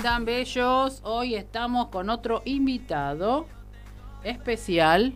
[0.00, 1.00] Aloha, ¿cómo andan bellos?
[1.04, 3.46] Hoy estamos con otro invitado
[4.24, 5.14] especial.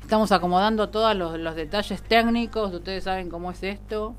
[0.00, 4.14] Estamos acomodando todos los, detalles técnicos, ustedes saben cómo es esto.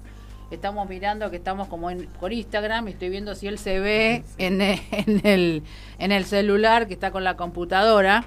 [0.52, 4.61] Estamos mirando que estamos como en, por Instagram estoy viendo si él se ve en,
[4.61, 5.63] el,
[5.97, 8.25] en el celular que está con la computadora.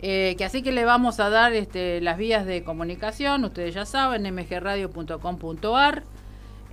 [0.00, 3.86] Eh, que así que le vamos a dar este, las vías de comunicación, ustedes ya
[3.86, 6.02] saben, mgradio.com.ar.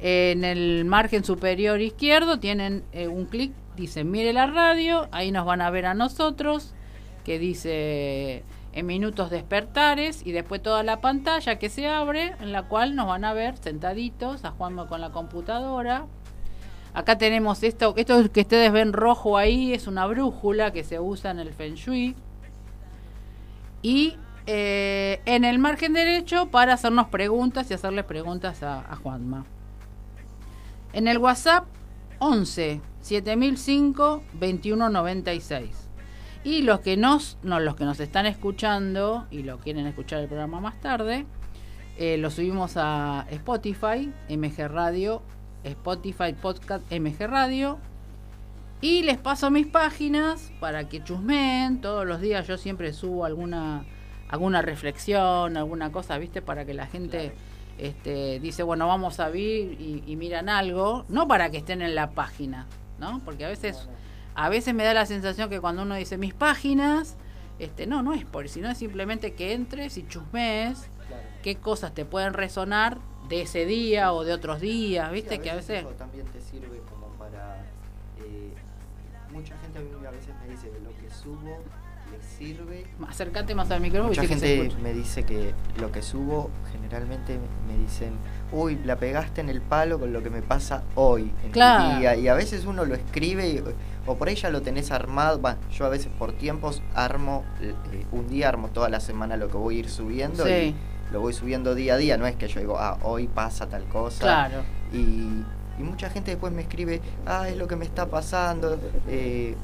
[0.01, 5.45] en el margen superior izquierdo tienen eh, un clic, dice mire la radio, ahí nos
[5.45, 6.73] van a ver a nosotros,
[7.23, 12.63] que dice en minutos despertares y después toda la pantalla que se abre en la
[12.63, 16.05] cual nos van a ver sentaditos a Juanma con la computadora.
[16.93, 21.31] Acá tenemos esto, esto que ustedes ven rojo ahí es una brújula que se usa
[21.31, 22.15] en el Feng Shui
[23.81, 24.15] y
[24.47, 29.45] eh, en el margen derecho para hacernos preguntas y hacerle preguntas a, Juanma.
[30.93, 31.65] En el WhatsApp
[32.19, 35.89] 11 7005 2196.
[36.43, 40.27] Y los que nos, no, los que nos están escuchando y lo quieren escuchar el
[40.27, 41.25] programa más tarde,
[41.97, 45.21] eh, lo subimos a Spotify, MG Radio,
[45.63, 47.77] Spotify Podcast MG Radio.
[48.81, 51.81] Y les paso mis páginas para que chusmen.
[51.81, 53.83] Todos los días yo siempre subo alguna,
[54.29, 56.41] alguna reflexión, alguna cosa, ¿viste?
[56.41, 57.33] Para que la gente
[57.79, 61.05] este, dice, bueno, vamos a ver y, miran algo.
[61.09, 62.67] No para que estén en la página,
[62.99, 63.21] ¿no?
[63.23, 63.89] Porque a veces,
[64.35, 67.15] a veces me da la sensación que cuando uno dice mis páginas,
[67.57, 70.89] este, no, no es por, sino es simplemente que entres y chusmes
[71.41, 75.39] qué cosas te pueden resonar de ese día o de otros días, ¿viste?
[75.39, 75.85] que a veces...
[75.97, 77.63] también te sirve como para
[79.31, 81.63] mucha gente a mí a veces me dice lo que subo
[82.11, 82.85] le sirve.
[83.07, 84.09] Acércate más al micrófono.
[84.09, 88.13] Mucha gente me dice que lo que subo generalmente me dicen,
[88.51, 91.99] uy, la pegaste en el palo con lo que me pasa hoy, en claro.
[91.99, 92.15] día.
[92.15, 93.63] Y a veces uno lo escribe
[94.05, 95.39] o por ahí ya lo tenés armado.
[95.71, 97.73] yo a veces por tiempos armo, eh,
[98.11, 100.75] un día armo toda la semana lo que voy a ir subiendo y
[101.11, 102.17] lo voy subiendo día a día.
[102.17, 104.21] No es que yo digo, ah, hoy pasa tal cosa.
[104.21, 104.63] Claro.
[104.91, 105.43] Y
[105.79, 108.77] y mucha gente después me escribe, ah, es lo que me está pasando.
[109.07, 109.55] Eh,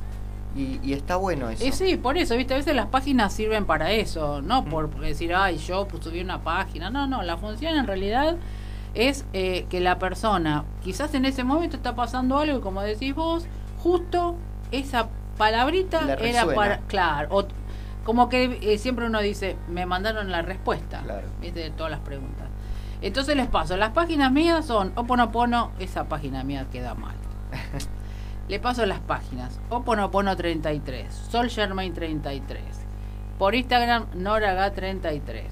[0.56, 1.66] y, está bueno eso.
[1.66, 2.54] Y sí, por eso, ¿viste?
[2.54, 6.42] A veces las páginas sirven para eso, no por decir, ay, yo pues, subí una
[6.42, 6.90] página.
[6.90, 8.38] No, no, la función en realidad
[8.94, 13.14] es eh, que la persona, quizás en ese momento está pasando algo y como decís
[13.14, 13.46] vos,
[13.80, 14.36] justo
[14.72, 16.80] esa palabrita era para.
[16.88, 17.46] Claro, o,
[18.06, 21.28] como que eh, siempre uno dice, me mandaron la respuesta, claro.
[21.42, 21.60] ¿viste?
[21.60, 22.48] De todas las preguntas.
[23.02, 27.16] Entonces les paso, las páginas mías son Oponopono, esa página mía queda mal.
[28.48, 29.60] Le paso las páginas.
[29.70, 32.62] Oponopono 33, Sol Germain 33.
[33.40, 35.44] Por Instagram, Noraga33.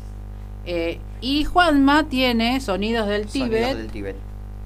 [0.66, 3.90] Eh, y Juanma tiene Sonidos del Tíbet,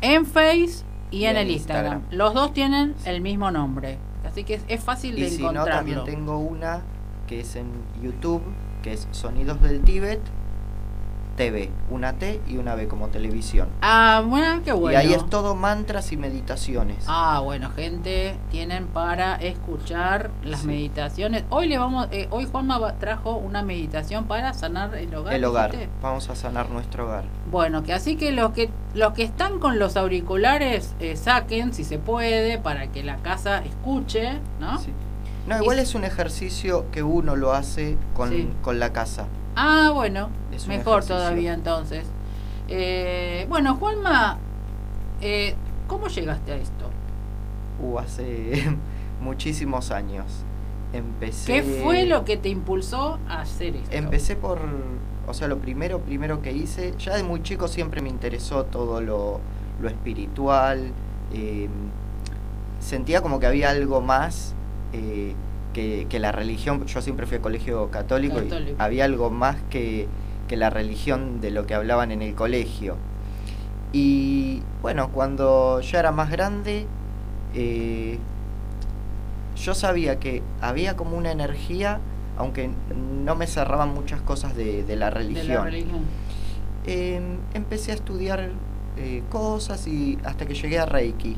[0.01, 2.03] en Face y, en, el Instagram.
[2.11, 3.97] Los dos tienen el mismo nombre.
[4.25, 5.71] Así que es, fácil de si encontrarlo.
[5.71, 6.81] No, también tengo una
[7.27, 7.67] que es en
[8.03, 8.43] YouTube,
[8.83, 10.19] que es Sonidos del Tíbet
[11.37, 13.69] TV, una T y una B como televisión.
[13.81, 14.97] Ah, bueno, qué bueno.
[14.97, 17.05] Y ahí es todo mantras y meditaciones.
[17.07, 21.43] Ah, bueno, gente, tienen para escuchar las meditaciones.
[21.49, 25.33] Hoy le vamos, eh, hoy Juanma trajo una meditación para sanar el hogar.
[25.35, 25.75] El hogar.
[26.01, 27.23] Vamos a sanar nuestro hogar.
[27.51, 31.83] Bueno, que así que los que los que están con los auriculares eh, saquen, si
[31.83, 34.79] se puede, para que la casa escuche, ¿no?
[34.79, 34.91] Sí.
[35.47, 38.31] No, igual es un ejercicio que uno lo hace con,
[38.63, 39.27] con la casa.
[39.59, 40.29] Ah, bueno,
[40.67, 42.05] mejor todavía entonces.
[42.67, 44.37] Eh, bueno, Juanma,
[45.19, 45.55] eh,
[45.87, 46.91] ¿cómo llegaste a esto?
[47.81, 48.77] Uh, hace
[49.21, 50.25] muchísimos años.
[50.93, 51.53] Empecé.
[51.53, 53.95] ¿Qué fue lo que te impulsó a hacer esto?
[53.95, 54.59] Empecé por,
[55.27, 59.01] o sea, lo primero, primero que hice, ya de muy chico siempre me interesó todo
[59.01, 59.39] lo,
[59.81, 60.91] lo espiritual.
[61.33, 61.67] Eh,
[62.79, 64.53] sentía como que había algo más
[64.93, 65.33] eh,
[66.09, 70.07] que, la religión, yo siempre fui a colegio católico, y había algo más que,
[70.49, 72.95] la religión de lo que hablaban en el colegio.
[73.93, 76.87] Y bueno, cuando yo era más grande,
[77.53, 78.17] eh,
[79.55, 81.99] yo sabía que había como una energía,
[82.37, 82.69] aunque
[83.23, 85.67] no me cerraban muchas cosas de, la religión.
[86.87, 88.49] Em, empecé a estudiar
[88.97, 91.35] eh, cosas y hasta que llegué a Reiki.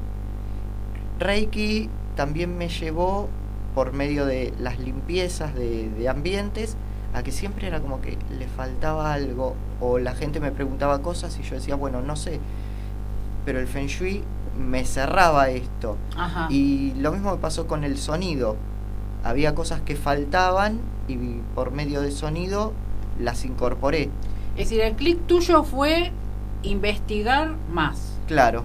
[1.18, 3.28] Reiki también me llevó
[3.76, 6.76] por medio de las limpiezas de, ambientes,
[7.14, 11.38] a que siempre era como que le faltaba algo, o la gente me preguntaba cosas
[11.40, 12.40] y yo decía, bueno, no sé,
[13.46, 14.24] pero el Feng Shui
[14.58, 15.98] me cerraba esto.
[16.50, 18.58] Y lo mismo me pasó con el sonido.
[19.24, 21.16] Había cosas que faltaban y
[21.56, 22.74] por medio del sonido
[23.20, 24.10] las incorporé.
[24.56, 26.12] Es decir, el clic tuyo fue
[26.64, 28.20] investigar más.
[28.28, 28.64] Claro.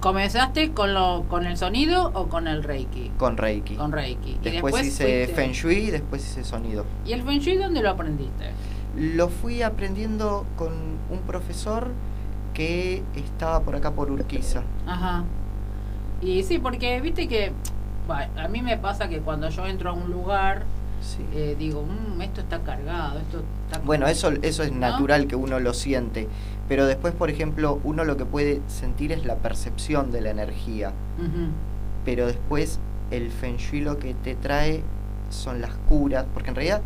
[0.00, 3.10] ¿Comenzaste con lo con el sonido o con el Reiki?
[3.18, 3.76] Con Reiki.
[3.76, 4.38] Con Reiki.
[4.42, 6.84] Después, y después hice fuiste- Feng Shui y después hice sonido.
[7.04, 8.50] ¿Y el Feng Shui dónde lo aprendiste?
[8.96, 10.72] Lo fui aprendiendo con
[11.10, 11.88] un profesor
[12.54, 14.62] que estaba por acá por Urquiza.
[14.86, 15.24] Ajá.
[16.22, 17.52] Y sí, porque viste que
[18.08, 20.64] bah, a mí me pasa que cuando yo entro a un lugar,
[21.00, 21.24] Sí.
[21.34, 23.78] eh, digo, "Mm, esto está cargado, esto está...
[23.78, 23.86] como-".
[23.86, 24.78] Bueno, eso, eso es ¿No?
[24.80, 26.28] natural que uno lo siente,
[26.68, 30.92] pero después, por ejemplo, uno lo que puede sentir es la percepción de la energía,
[32.04, 32.78] pero después
[33.10, 34.82] el Feng Shui lo que te trae
[35.30, 36.82] son las curas, porque en realidad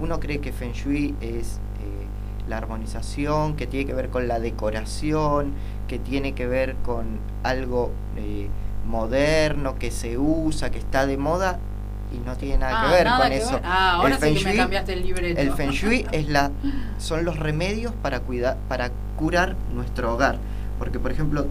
[0.00, 4.40] uno cree que Feng Shui es eh, la armonización, que tiene que ver con la
[4.40, 5.52] decoración,
[5.88, 8.48] que tiene que ver con algo eh,
[8.86, 11.58] moderno, que se usa, que está de moda,
[12.12, 13.52] y no tiene nada Ah, que ver nada con que eso.
[13.52, 13.62] ver.
[13.64, 15.40] Ah, ahora El sí Feng que me Shui- cambiaste el libreto.
[15.40, 16.50] El Feng Shui es la,
[16.98, 20.38] son los remedios para, cuidar, para curar nuestro hogar.
[20.78, 21.46] Porque, por ejemplo,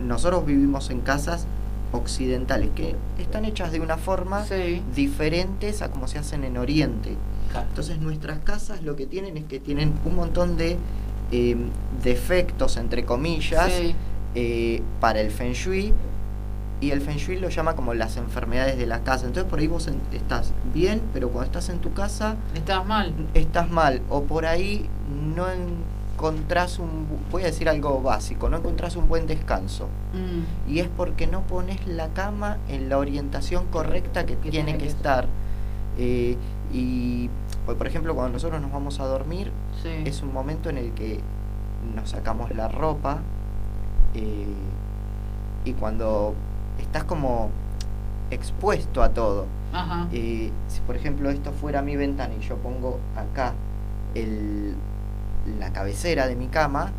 [0.00, 1.46] nosotros vivimos en casas
[1.92, 4.82] occidentales que están hechas de una forma Sí.
[4.94, 7.16] diferentes a como se hacen en Oriente.
[7.70, 10.76] Entonces nuestras casas lo que tienen es que tienen un montón de
[11.32, 11.56] eh,
[12.02, 13.94] defectos, entre comillas, Sí.
[14.34, 15.92] eh, para el Feng Shui.
[16.80, 19.26] Y el Feng Shui lo llama como las enfermedades de la casa.
[19.26, 23.12] Entonces por ahí vos en- estás bien, pero cuando estás en tu casa Estás mal.
[23.34, 24.00] estás mal.
[24.08, 24.88] O por ahí
[25.34, 29.88] no encontrás un, voy a decir algo básico, no encontrás un buen descanso.
[30.14, 30.70] Mm.
[30.70, 34.84] Y es porque no pones la cama en la orientación correcta que, Que tiene que
[34.84, 35.26] que estar.
[35.98, 36.36] Eh,
[36.72, 37.28] y,
[37.66, 39.50] pues, por ejemplo, cuando nosotros nos vamos a dormir,
[39.82, 39.88] Sí.
[40.04, 41.18] es un momento en el que
[41.96, 43.18] nos sacamos la ropa
[44.14, 44.46] eh,
[45.64, 46.34] y cuando
[46.88, 47.50] estás como
[48.30, 49.46] expuesto a todo.
[49.72, 50.06] Ajá.
[50.12, 53.52] Eh, si por ejemplo esto fuera mi ventana y yo pongo acá
[54.14, 54.74] el,
[55.58, 56.92] la cabecera de mi cama,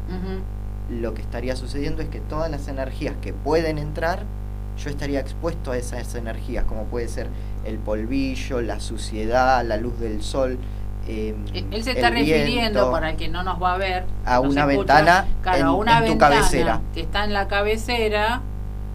[0.89, 4.23] lo que estaría sucediendo es que todas las energías que pueden entrar,
[4.83, 7.27] yo estaría expuesto a esas energías, como puede ser
[7.65, 10.57] el polvillo, la suciedad, la luz del sol.
[11.07, 11.35] eh,
[11.71, 12.91] Él se está refiriendo, viento.
[12.91, 15.71] para el que no nos va a ver, A una escucha, ventana claro, en- a
[15.73, 16.81] una en tu ventana cabecera.
[16.93, 18.41] que está en la cabecera,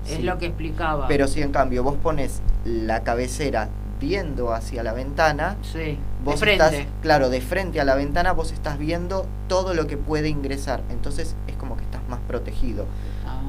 [0.06, 0.22] es Sí.
[0.22, 1.06] lo que explicaba.
[1.08, 3.68] Pero si en cambio vos pones la cabecera
[4.00, 8.52] viendo hacia la ventana, sí, vos de estás, claro, de frente a la ventana, vos
[8.52, 10.82] estás viendo todo lo que puede ingresar.
[10.90, 12.86] Entonces es como que estás más protegido.
[13.26, 13.40] Ah.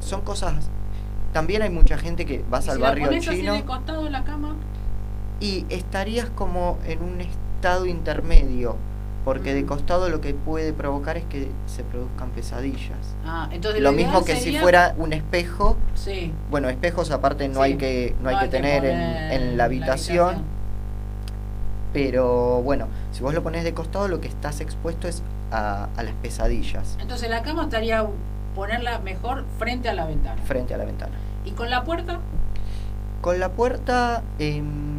[0.00, 0.54] Son cosas.
[1.32, 3.64] También hay mucha gente que vas ¿Y al si la barrio pones así chino de
[3.64, 4.54] costado en la cama?
[5.40, 8.76] y estarías como en un estado intermedio.
[9.24, 13.14] Porque de costado lo que puede provocar es que se produzcan pesadillas.
[13.24, 15.76] Ah, entonces Lo mismo que si fuera un espejo.
[15.94, 16.32] Sí.
[16.50, 20.42] Bueno, espejos aparte no Sí, hay que, no hay que tener en, la habitación.
[21.92, 26.02] Pero bueno, si vos lo pones de costado, lo que estás expuesto es a, a
[26.02, 28.06] las pesadillas Entonces la cama estaría
[28.54, 30.40] ponerla mejor frente a la ventana.
[30.42, 31.14] frente a la ventana.
[31.44, 32.18] ¿Y con la puerta?
[33.20, 34.91] Con la puerta, em,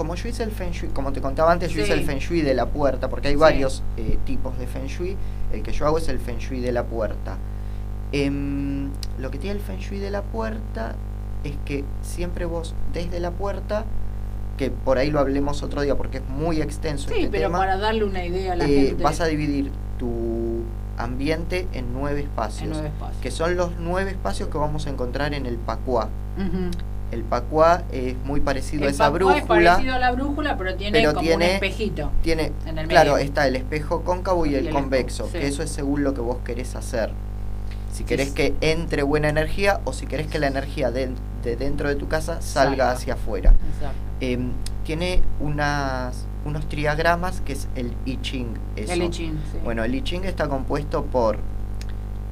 [0.00, 1.82] como yo hice el Feng Shui, como te contaba antes, yo Sí.
[1.82, 3.40] hice el Feng Shui de la puerta, porque hay Sí.
[3.40, 5.14] varios eh, tipos de Feng Shui.
[5.52, 7.36] El que yo hago es el Feng Shui de la puerta.
[8.12, 8.88] Em,
[9.18, 10.94] lo que tiene el Feng Shui de la puerta
[11.44, 13.84] es que siempre vos, desde la puerta,
[14.56, 17.58] que por ahí lo hablemos otro día porque es muy extenso Sí, este pero tema,
[17.58, 19.02] para darle una idea a la eh, gente.
[19.02, 20.62] vas a dividir tu
[20.96, 23.20] ambiente en nueve espacios, en nueve espacios.
[23.22, 26.08] que son los nueve espacios que vamos a encontrar en el Pacuá.
[26.38, 26.70] Ujú.
[27.10, 29.70] El Pacuá es muy parecido a esa pacuá es brújula.
[29.72, 32.10] parecido a la brújula, pero tiene pero como un tiene- espejito.
[32.22, 33.24] Tiene, en el claro, medio.
[33.26, 36.20] está el espejo cóncavo y Y el, el convexo, que eso es según lo que
[36.20, 37.10] vos querés hacer.
[37.92, 38.34] Si querés sí.
[38.34, 41.10] que entre buena energía o si querés que la energía de,
[41.42, 43.54] de dentro de tu casa salga hacia afuera.
[44.20, 44.52] Em,
[44.84, 48.54] tiene unas, unos triagramas que es el I Ching.
[48.76, 48.92] Eso.
[48.92, 49.58] El I Ching, sí.
[49.64, 51.38] Bueno, el I Ching está compuesto por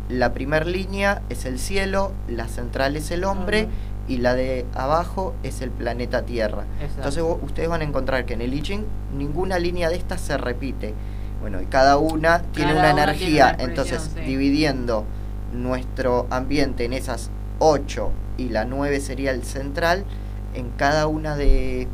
[0.09, 3.69] la primera línea es el cielo, la central es el hombre.
[4.09, 6.65] Y la de abajo es el planeta Tierra.
[6.81, 6.95] Exacto.
[6.97, 8.85] Entonces vos- ustedes van a encontrar que en el I Ching
[9.17, 10.95] ninguna línea de estas se repite.
[11.41, 13.19] Bueno, y cada una tiene una una energía.
[13.19, 14.21] tiene una expresión, Entonces, sí.
[14.23, 15.05] dividiendo
[15.53, 20.05] nuestro ambiente en esas ocho y la nueve sería el central,
[20.55, 21.87] en cada una de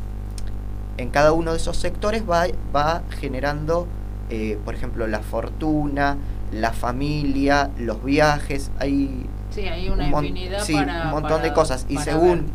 [0.97, 3.85] en cada uno de esos sectores va, va generando,
[4.29, 6.15] eh, por ejemplo, la fortuna,
[6.53, 11.41] la familia, los viajes, hay sí, hay una un mon- infinidad sí, para un montón
[11.41, 11.85] de cosas.
[11.89, 12.53] Y según, ver.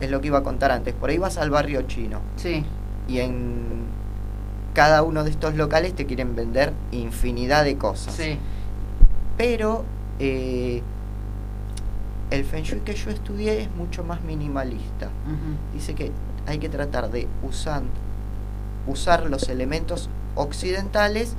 [0.00, 2.64] es lo que iba a contar antes, por ahí vas al barrio chino Sí,
[3.08, 3.82] y en
[4.74, 8.14] cada uno de estos locales te quieren vender infinidad de cosas.
[8.14, 8.38] sí.
[9.36, 9.84] Pero
[10.18, 10.82] eh,
[12.30, 15.08] el Feng Shui que yo estudié es mucho más minimalista.
[15.74, 16.12] Dice que
[16.46, 17.82] hay que tratar de usar,
[18.86, 21.34] usar los elementos occidentales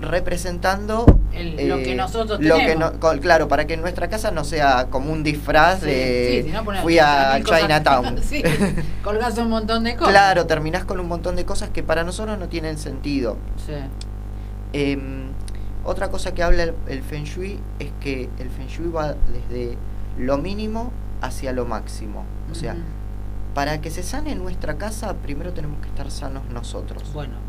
[0.00, 2.92] representando El- lo que eh, nosotros lo que tenemos.
[3.00, 6.98] no- claro, para que nuestra casa no sea como un disfraz Sí, de sí, fui
[6.98, 8.18] a Chinatown.
[8.22, 8.42] sí,
[9.02, 10.12] colgás un montón de cosas.
[10.12, 13.36] claro, terminás con un montón de cosas que para nosotros no tienen sentido.
[13.66, 13.72] Sí.
[14.72, 15.28] Em,
[15.84, 19.76] otra cosa que habla el, el Feng Shui es que el Feng Shui va desde
[20.18, 22.24] lo mínimo hacia lo máximo.
[22.50, 22.76] O sea,
[23.54, 27.02] para que se sane nuestra casa, primero tenemos que estar sanos nosotros.
[27.14, 27.45] Bueno, eh, eh,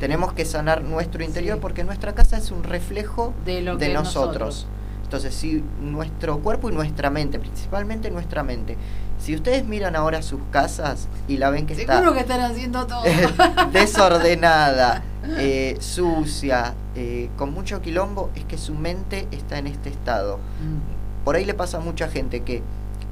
[0.00, 1.60] Tenemos que sanar nuestro interior Sí.
[1.62, 4.66] porque nuestra casa es un reflejo de lo de que nosotros.
[5.04, 8.76] Entonces, si nuestro cuerpo y nuestra mente, principalmente nuestra mente,
[9.18, 13.02] si ustedes miran ahora sus casas y la ven que está que están haciendo todo.
[13.72, 15.02] desordenada,
[15.38, 20.38] eh, sucia, eh, con mucho quilombo, es que su mente está en este estado.
[20.38, 22.62] Mm, Por ahí le pasa a mucha gente que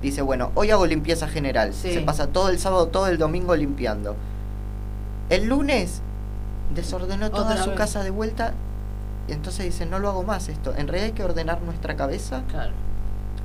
[0.02, 1.94] dice, bueno, hoy hago limpieza general, Sí.
[1.94, 4.16] se pasa todo el sábado, todo el domingo limpiando.
[5.30, 6.02] El lunes
[6.74, 7.78] desordenó toda Otra su vez.
[7.78, 8.52] casa de vuelta
[9.28, 10.70] y entonces dice, no lo hago más esto.
[10.76, 12.72] En realidad hay que ordenar nuestra cabeza claro.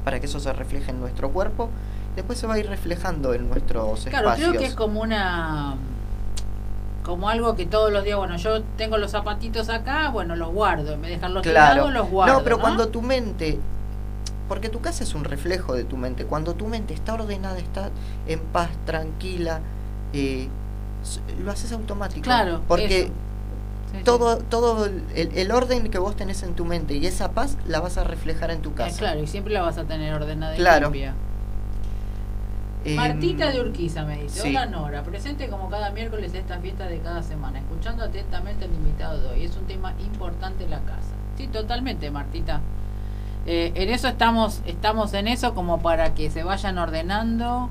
[0.03, 1.69] para que eso se refleje en nuestro cuerpo.
[2.15, 4.49] Después se va a ir reflejando en nuestros Claro, espacios.
[4.49, 5.75] creo que es como una
[7.03, 10.93] como algo que todos los días, bueno, yo tengo los zapatitos acá, bueno, los guardo,
[10.93, 11.73] en vez de dejarlos Claro.
[11.73, 12.33] tirados, los guardo.
[12.35, 13.57] no, pero cuando tu mente,
[14.47, 17.89] porque tu casa es un reflejo de tu mente, cuando tu mente está ordenada, está
[18.27, 19.59] en paz, tranquila,
[20.13, 20.49] eh,
[21.43, 22.23] lo haces automático.
[22.23, 23.07] Claro, Porque eso.
[23.91, 24.03] Sí, sí.
[24.03, 27.79] todo, todo el, el orden que vos tenés en tu mente y esa paz la
[27.79, 28.97] vas a reflejar en tu Eh, casa.
[28.97, 30.87] claro, y siempre la vas a tener ordenada y Claro.
[30.87, 31.15] limpia.
[32.85, 34.49] Em, Martita de Urquiza me dice, sí.
[34.49, 39.19] hola Nora, presente como cada miércoles esta fiesta de cada semana, escuchando atentamente al invitado
[39.21, 39.43] de hoy.
[39.43, 41.11] Es un tema importante en la casa.
[41.37, 42.61] Sí, totalmente, Martita.
[43.45, 47.69] Eh, en eso estamos, estamos en eso como para que se vayan ordenando,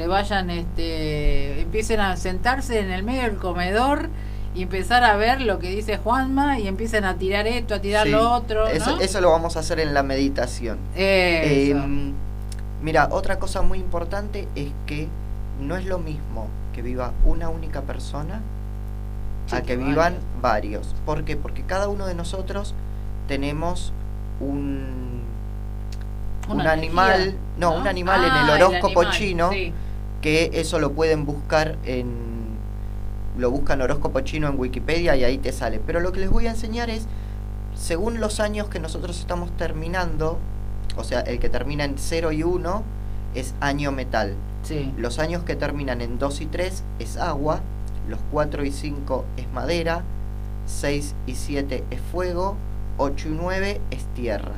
[0.00, 4.08] se vayan, este, empiecen a sentarse en el medio del comedor
[4.54, 8.06] y empezar a ver lo que dice Juanma y empiecen a tirar esto, a tirar
[8.06, 8.66] sí, lo otro.
[8.66, 9.00] Eso, ¿no?
[9.02, 10.78] eso lo vamos a hacer en la meditación.
[10.96, 12.14] Em,
[12.82, 15.06] mira, otra cosa muy importante es que
[15.60, 18.40] no es lo mismo que viva una única persona
[19.48, 20.40] Sí, a que que vivan varios.
[20.40, 20.94] varios.
[21.04, 21.36] ¿Por qué?
[21.36, 22.74] Porque cada uno de nosotros
[23.28, 23.92] tenemos
[24.40, 25.22] un,
[26.48, 29.72] un animal, no, un animal en Ah, el horóscopo animal, chino sí.
[30.20, 32.30] Que eso lo pueden buscar en
[33.38, 35.80] lo buscan horóscopo chino en Wikipedia y ahí te sale.
[35.84, 37.06] Pero lo que les voy a enseñar es
[37.74, 40.38] según los años que nosotros estamos terminando,
[40.96, 42.82] o sea, el que termina en 0 y 1
[43.34, 44.34] es año metal.
[44.62, 44.92] Sí.
[44.98, 47.60] Los años que terminan en 2 y 3 es agua,
[48.08, 50.02] los 4 y 5 es madera,
[50.66, 52.56] 6 y 7 es fuego,
[52.98, 54.52] 8 y 9 es tierra.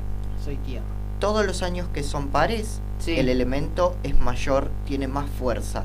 [0.44, 0.84] Soy tierra.
[1.20, 3.18] Todos los años que son pares, Sí.
[3.18, 5.84] el elemento es mayor, tiene más fuerza.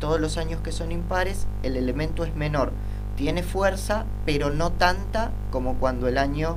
[0.00, 2.72] Todos los años que son impares, el elemento es menor,
[3.16, 6.56] tiene fuerza, pero no tanta como cuando el año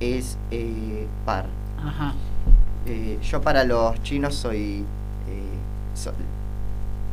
[0.00, 1.46] es eh, par.
[1.84, 2.14] Ajá.
[2.86, 4.84] Eh, yo para los chinos soy...
[5.28, 5.42] eh,
[5.94, 6.12] so-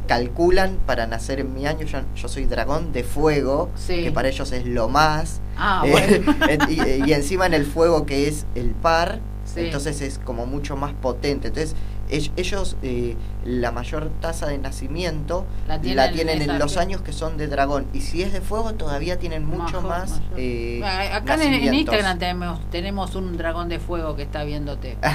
[0.07, 4.03] calculan para nacer en mi año, yo, yo soy dragón de fuego, Sí.
[4.03, 5.39] que para ellos es lo más.
[5.57, 5.91] Ah, Eh,
[6.23, 6.35] bueno.
[6.69, 9.61] y, y encima en el fuego que es el par, Sí.
[9.61, 11.47] entonces es como mucho más potente.
[11.47, 11.75] Entonces
[12.09, 17.37] ellos eh, la mayor tasa de nacimiento La la tienen en los años que son
[17.37, 17.87] de dragón.
[17.93, 20.21] Y si es de fuego todavía tienen mucho más...
[20.37, 21.73] eh, Acá en.
[21.73, 24.97] Instagram tenemos, tenemos un dragón de fuego que está viéndote.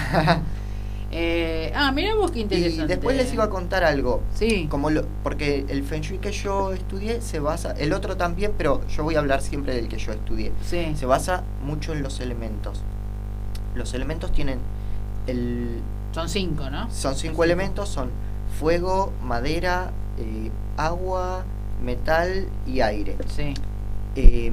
[1.12, 2.86] Eh, ah, mira vos qué y interesante.
[2.86, 4.22] después les iba a contar algo.
[4.32, 4.68] Sí.
[4.70, 8.86] Como lo, porque el Feng Shui que yo estudié se basa, el otro también, pero
[8.86, 10.52] yo voy a hablar siempre del que yo estudié.
[10.64, 10.92] Sí.
[10.94, 12.82] Se basa mucho en los elementos.
[13.74, 14.60] Los elementos tienen
[15.26, 15.80] el,
[16.12, 16.90] Son cinco, ¿no?
[16.90, 18.10] son cinco elementos, son
[18.58, 21.44] fuego, madera, eh, agua,
[21.82, 23.16] metal y aire.
[23.34, 23.54] Sí.
[24.16, 24.52] Eh,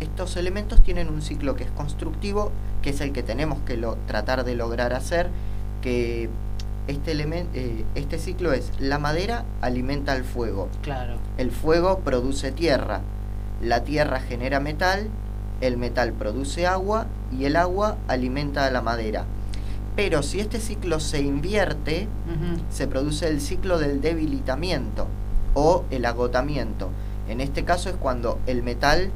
[0.00, 2.50] estos elementos tienen un ciclo que es constructivo,
[2.82, 5.28] que es el que tenemos que lo, tratar de lograr hacer,
[5.82, 6.28] que
[6.88, 11.14] este, elemen- eh, este ciclo es la madera alimenta al fuego, Claro.
[11.36, 13.00] el fuego produce tierra,
[13.62, 15.08] la tierra genera metal,
[15.60, 19.24] el metal produce agua y el agua alimenta a la madera.
[19.98, 22.06] Pero si este ciclo se invierte,
[22.70, 25.08] se produce el ciclo del debilitamiento
[25.54, 26.90] o el agotamiento.
[27.28, 29.10] En este caso es cuando el metal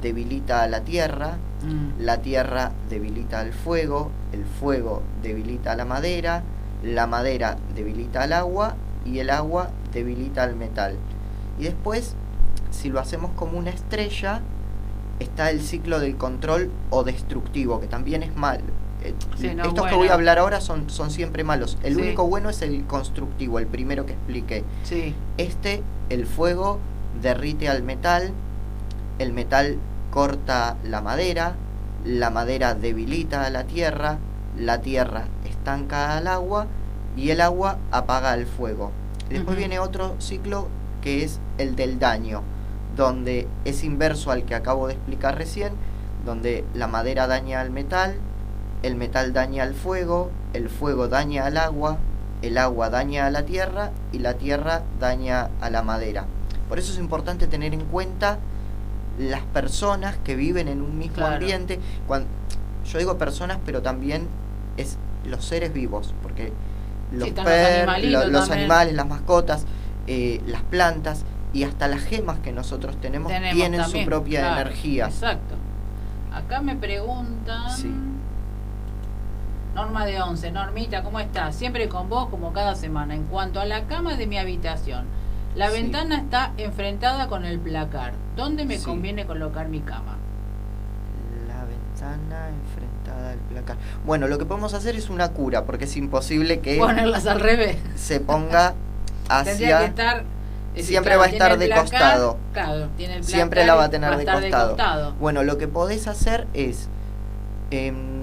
[0.00, 2.00] debilita a la tierra, Mm.
[2.04, 6.42] la tierra debilita al fuego, el fuego debilita a la madera,
[6.84, 10.94] la madera debilita al agua y el agua debilita al metal.
[11.58, 12.14] Y después,
[12.70, 14.42] si lo hacemos como una estrella,
[15.18, 18.62] está el ciclo del control o destructivo, que también es malo.
[19.38, 21.78] Sí, no, Estos que voy a hablar ahora son, son siempre malos.
[21.82, 22.00] El Sí.
[22.02, 24.64] único bueno es el constructivo, el primero que expliqué.
[24.84, 25.14] Sí.
[25.38, 26.78] Este, el fuego
[27.22, 28.32] derrite al metal,
[29.18, 29.78] el metal
[30.10, 31.54] corta la madera,
[32.04, 34.18] la madera debilita a la tierra,
[34.58, 36.66] la tierra estanca al agua
[37.16, 38.90] y el agua apaga el fuego.
[39.28, 40.68] Después viene otro ciclo
[41.02, 42.42] que es el del daño,
[42.96, 45.72] donde es inverso al que acabo de explicar recién,
[46.24, 48.16] donde la madera daña al metal,
[48.82, 51.98] el metal daña al fuego, el fuego daña al agua,
[52.42, 56.24] el agua daña a la tierra y la tierra daña a la madera.
[56.68, 58.38] Por eso es importante tener en cuenta
[59.18, 61.34] las personas que viven en un mismo Claro.
[61.34, 61.78] ambiente.
[62.06, 62.24] Cuan-
[62.90, 64.28] yo digo personas, pero también
[64.76, 64.96] es
[65.26, 66.52] los seres vivos, porque
[67.12, 67.52] los, están los
[68.48, 69.64] per- animales, las mascotas,
[70.06, 74.40] eh, las plantas y hasta las gemas que nosotros tenemos, Tenemos tienen también, su propia
[74.40, 75.06] claro, energía.
[75.06, 75.56] Exacto.
[76.32, 77.70] Acá me preguntan.
[77.76, 77.90] Sí.
[79.74, 81.54] Norma de 11, Normita, ¿cómo estás?
[81.54, 83.14] Siempre con vos como cada semana.
[83.14, 85.04] En cuanto a la cama de mi habitación,
[85.54, 85.74] la Sí.
[85.82, 88.12] ventana está enfrentada con el placar.
[88.36, 88.84] ¿Dónde me Sí.
[88.84, 90.16] conviene colocar mi cama?
[91.46, 93.76] La ventana enfrentada al placar.
[94.04, 97.76] Bueno, lo que podemos hacer es una cura, porque es imposible que Ponerlas al revés.
[97.94, 98.74] se ponga
[99.28, 99.84] Tendría que hacia...
[99.84, 100.16] estar.
[100.18, 102.36] es decir, Siempre claro, va a estar de placar, costado.
[102.52, 105.14] Claro, tiene el Siempre la va a tener de costado.
[105.20, 106.88] Bueno, lo que podés hacer es,
[107.70, 108.19] em,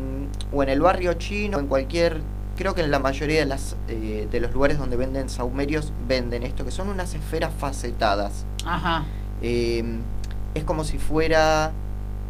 [0.54, 2.22] o en el barrio chino, o en cualquier,
[2.58, 6.44] creo que en la mayoría de, las, eh, de los lugares donde venden saumerios, venden
[6.44, 8.46] esto, que son unas esferas facetadas.
[8.66, 9.04] Ajá.
[9.42, 10.00] Em,
[10.56, 11.72] es como si fuera...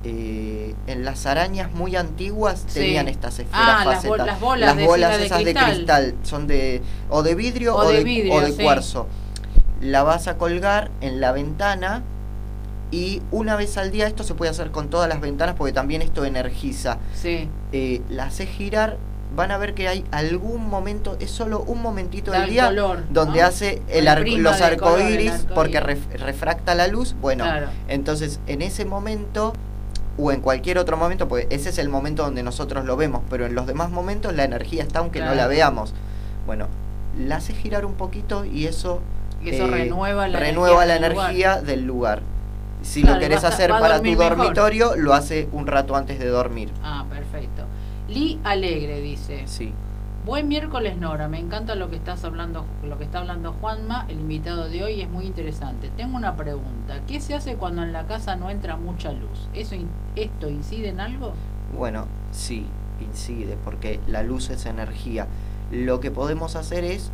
[0.03, 2.79] eh, en las arañas muy antiguas Sí.
[2.81, 4.07] tenían estas esferas Ah, las facetadas.
[4.09, 6.15] bol- las bolas Las de bolas fila de esas de cristal.
[6.24, 8.63] son de o de vidrio O o, de de, vidrio, o de sí.
[8.63, 9.07] cuarzo.
[9.81, 12.03] La vas a colgar en la ventana
[12.91, 16.01] y una vez al día esto se puede hacer con todas las ventanas porque también
[16.01, 16.98] esto energiza.
[17.13, 17.50] Sí.
[17.74, 18.98] Eh, la haces girar,
[19.36, 23.03] van a ver que hay algún momento, es solo un momentito del el día color,
[23.10, 23.48] donde ¿no?
[23.48, 27.13] hace el arco- los arcoíris porque ref- refracta la luz.
[27.21, 27.67] Bueno, Claro.
[27.89, 29.54] entonces en ese momento
[30.17, 33.45] o en cualquier otro momento, pues ese es el momento donde nosotros lo vemos, pero
[33.45, 35.93] en los demás momentos la energía está aunque no la veamos.
[36.47, 36.67] Bueno,
[37.19, 39.02] la hace girar un poquito y eso,
[39.43, 41.26] Y eso eh, renueva la renueva la del lugar.
[41.30, 42.21] energía del lugar.
[42.82, 44.38] Si Claro, lo querés a- hacer para tu mejor.
[44.38, 46.70] dormitorio, lo hace un rato antes de dormir.
[46.84, 47.63] Ah, perfecto.
[48.08, 49.74] Lee Alegre dice, Sí.
[50.26, 54.20] buen miércoles Nora, me encanta lo que estás hablando, lo que está hablando Juanma, el
[54.20, 55.90] invitado de hoy es muy interesante.
[55.98, 59.50] Tengo una pregunta, ¿qué se hace cuando en la casa no entra mucha luz?
[59.54, 59.76] ¿Eso
[60.16, 61.34] esto incide en algo?
[61.78, 62.66] Bueno, sí,
[63.02, 65.28] incide, porque la luz es energía.
[65.72, 67.12] Lo que podemos hacer es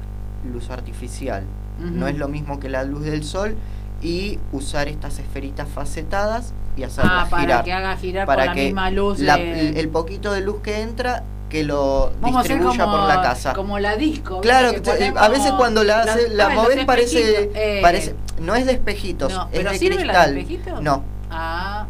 [0.52, 1.44] luz artificial.
[1.80, 3.56] No es lo mismo que la luz del sol
[4.04, 7.64] y usar estas esferitas facetadas y hacerlas Ah, para girar.
[7.64, 9.20] que haga girar para con la que misma luz.
[9.20, 13.22] la- de- el poquito de luz que entra que lo Vamos distribuya como, por la
[13.22, 13.54] casa.
[13.54, 14.42] como la disco.
[14.42, 14.70] Claro,
[15.16, 17.80] a veces cuando la, hace, la movés parece, eh.
[17.82, 20.38] parece, no es de espejitos, No, es ¿pero de sirve la de cristal.
[20.38, 20.82] espejitos?
[20.82, 21.86] No, Ah,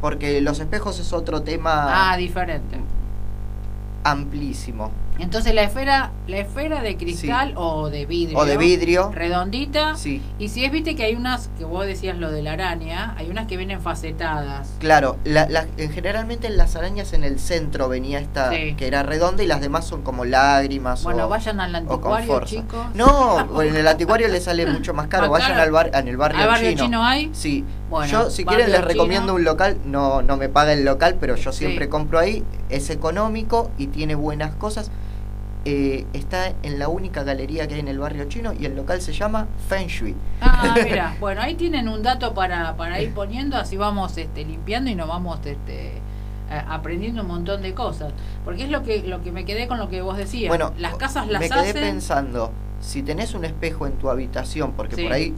[0.00, 2.76] porque los espejos es otro tema ah, diferente.
[4.04, 4.90] amplísimo.
[5.18, 8.38] Entonces la esfera, la esfera de cristal o de vidrio.
[8.38, 9.94] O de vidrio, Redondita.
[9.96, 10.20] sí.
[10.38, 13.30] Y si es, viste que hay unas, que vos decías lo de la araña, hay
[13.30, 14.70] unas que vienen facetadas.
[14.80, 18.74] Claro, la, la- en- generalmente en las arañas en el centro venía esta Sí.
[18.74, 22.86] que era redonda y las demás son como lágrimas Bueno, o, vayan al anticuario, chicos.
[22.94, 25.22] No, en el anticuario le sale mucho más caro.
[25.32, 25.62] Más Vayan caro.
[25.62, 26.82] al bar, en el barrio, ¿Al barrio chino.
[26.84, 27.30] chino hay?
[27.32, 27.64] Sí.
[27.92, 31.36] Bueno, yo si quieren les recomiendo un local, no no me paga el local, pero
[31.36, 31.58] yo Sí.
[31.60, 34.90] siempre compro ahí, es económico y tiene buenas cosas.
[35.64, 39.00] Eh, está en la única galería que hay en el barrio chino y el local
[39.00, 40.16] se llama Feng Shui.
[40.40, 44.90] Ah, mira, bueno, ahí tienen un dato para, para ir poniendo, así vamos este, limpiando
[44.90, 45.92] y nos vamos este,
[46.50, 48.12] a- aprendiendo un montón de cosas.
[48.44, 50.48] Porque es lo que lo que me quedé con lo que vos decías.
[50.48, 52.50] Bueno, las casas las me quedé hacen pensando,
[52.80, 55.04] si tenés un espejo en tu habitación, porque Sí.
[55.04, 55.32] por ahí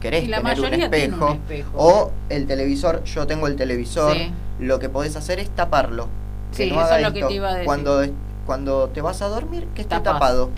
[0.00, 1.70] querés y la tener un espejo, un espejo.
[1.76, 4.32] o el televisor, yo tengo el televisor, Sí.
[4.60, 6.08] lo que podés hacer es taparlo.
[6.56, 7.66] Que Sí, no eso es lo que te iba a decir.
[7.66, 8.02] Cuando,
[8.46, 10.14] cuando te vas a dormir, que esté Tapás.
[10.14, 10.50] tapado.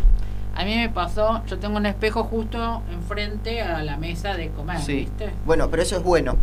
[0.54, 4.80] A mí me pasó, yo tengo un espejo justo enfrente a la mesa de comer,
[4.80, 4.94] Sí.
[4.96, 5.30] ¿viste?
[5.46, 6.36] Bueno, pero eso es bueno,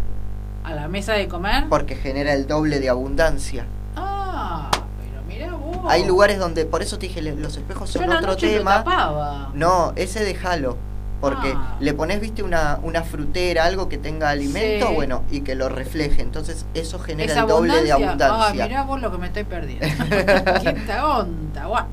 [0.64, 1.66] A la mesa de comer.
[1.70, 3.66] porque genera el doble de abundancia.
[3.96, 5.78] Ah, pero mira vos.
[5.90, 8.84] Hay lugares donde, por eso te dije, los espejos Yo son la otro lo tema.
[8.84, 9.52] tapaba.
[9.54, 10.78] No, ese déjalo.
[11.20, 11.78] Porque Ah.
[11.80, 14.94] le pones, viste, una, una frutera, algo que tenga alimento, Sí.
[14.94, 16.22] bueno, y que lo refleje.
[16.22, 18.68] Entonces, eso genera el doble de Ah, abundancia.
[18.68, 19.86] mirá vos lo que me estoy perdiendo.
[20.62, 21.86] Quinta onda, guau.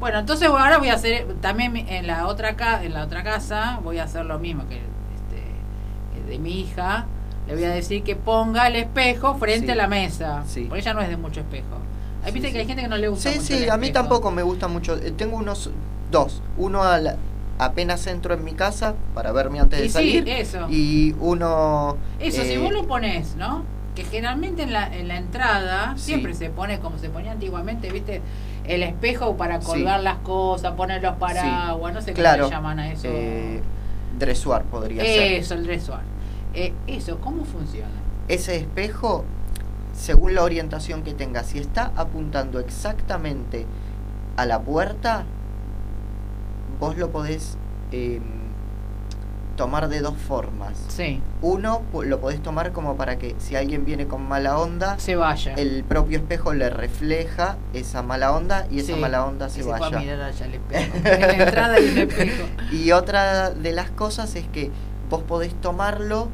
[0.00, 3.80] Bueno, entonces ahora voy a hacer también en la otra ca en la otra casa
[3.82, 7.06] voy a hacer lo mismo que este de mi hija.
[7.48, 9.72] Le voy a decir que ponga el espejo frente Sí.
[9.72, 10.42] a la mesa.
[10.46, 10.66] Sí.
[10.68, 11.78] Porque ella no es de mucho espejo.
[12.22, 13.90] Ahí viste que hay gente que no le gusta Sí, mucho sí, el a mí
[13.90, 14.94] tampoco me gusta mucho.
[14.96, 15.70] Eh, Tengo unos
[16.10, 16.42] dos.
[16.58, 17.16] Uno a la-
[17.58, 20.28] apenas entro en mi casa para verme antes de sí, salir.
[20.28, 20.66] eso.
[20.70, 21.96] Y uno...
[22.20, 23.62] Eso, si eh, vos lo pones, ¿no?
[23.94, 26.04] que generalmente en la, en la entrada Sí.
[26.04, 28.22] siempre se pone como se ponía antiguamente, ¿viste?
[28.64, 29.66] El espejo para Sí.
[29.66, 32.44] colgar las cosas, poner los paraguas, no sé Claro.
[32.44, 33.08] cómo le llaman a eso.
[33.10, 33.60] Eh,
[34.16, 35.32] dressuar podría ser.
[35.32, 36.02] eso, el dressuar.
[36.54, 37.88] Eh, eso, ¿cómo funciona?
[38.28, 39.24] Ese espejo,
[39.96, 43.66] según la orientación que tenga, si está apuntando exactamente
[44.36, 45.24] a la puerta,
[46.80, 47.56] vos lo podés
[47.92, 48.20] eh,
[49.56, 50.74] tomar de dos formas.
[50.88, 55.16] Sí, Uno, lo podés tomar como para que si alguien viene con mala onda, se
[55.16, 55.54] vaya.
[55.54, 59.80] el propio espejo le refleja esa mala onda y esa mala onda se y puede
[59.80, 59.98] vaya.
[59.98, 60.96] mirar allá el espejo.
[61.04, 62.44] En la entrada un espejo.
[62.72, 64.70] Y otra de las cosas es que
[65.10, 66.28] vos podés tomarlo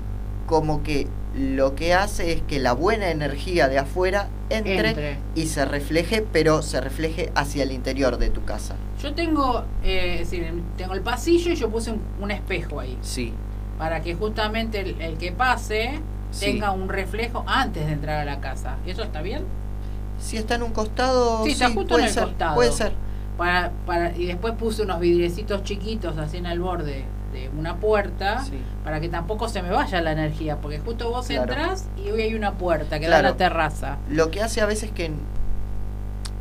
[0.47, 5.19] como que lo que hace es que la buena energía de afuera entre, Entre.
[5.35, 8.77] y se refleje, pero se refleje hacia el interior de tu casa.
[9.03, 12.97] Yo tengo, eh, es decir, tengo el pasillo y yo puse un, un espejo ahí.
[13.03, 13.33] Sí,
[13.79, 16.47] Para que justamente el, el que pase Sí.
[16.47, 18.77] tenga un reflejo antes de entrar a la casa.
[18.87, 19.43] ¿Eso está bien?
[20.19, 22.55] si está en un costado, Sí, está justo puede en el ser, costado.
[22.55, 22.93] puede ser.
[23.37, 27.05] Para, para, y después puse unos vidriecitos chiquitos así en el borde
[27.35, 28.43] de una puerta.
[28.45, 28.59] Sí.
[28.85, 31.43] Para que tampoco se me vaya la energía, porque justo vos Claro.
[31.53, 33.99] entras y hoy hay una puerta que da a la terraza.
[34.09, 35.11] Lo que hace a veces que,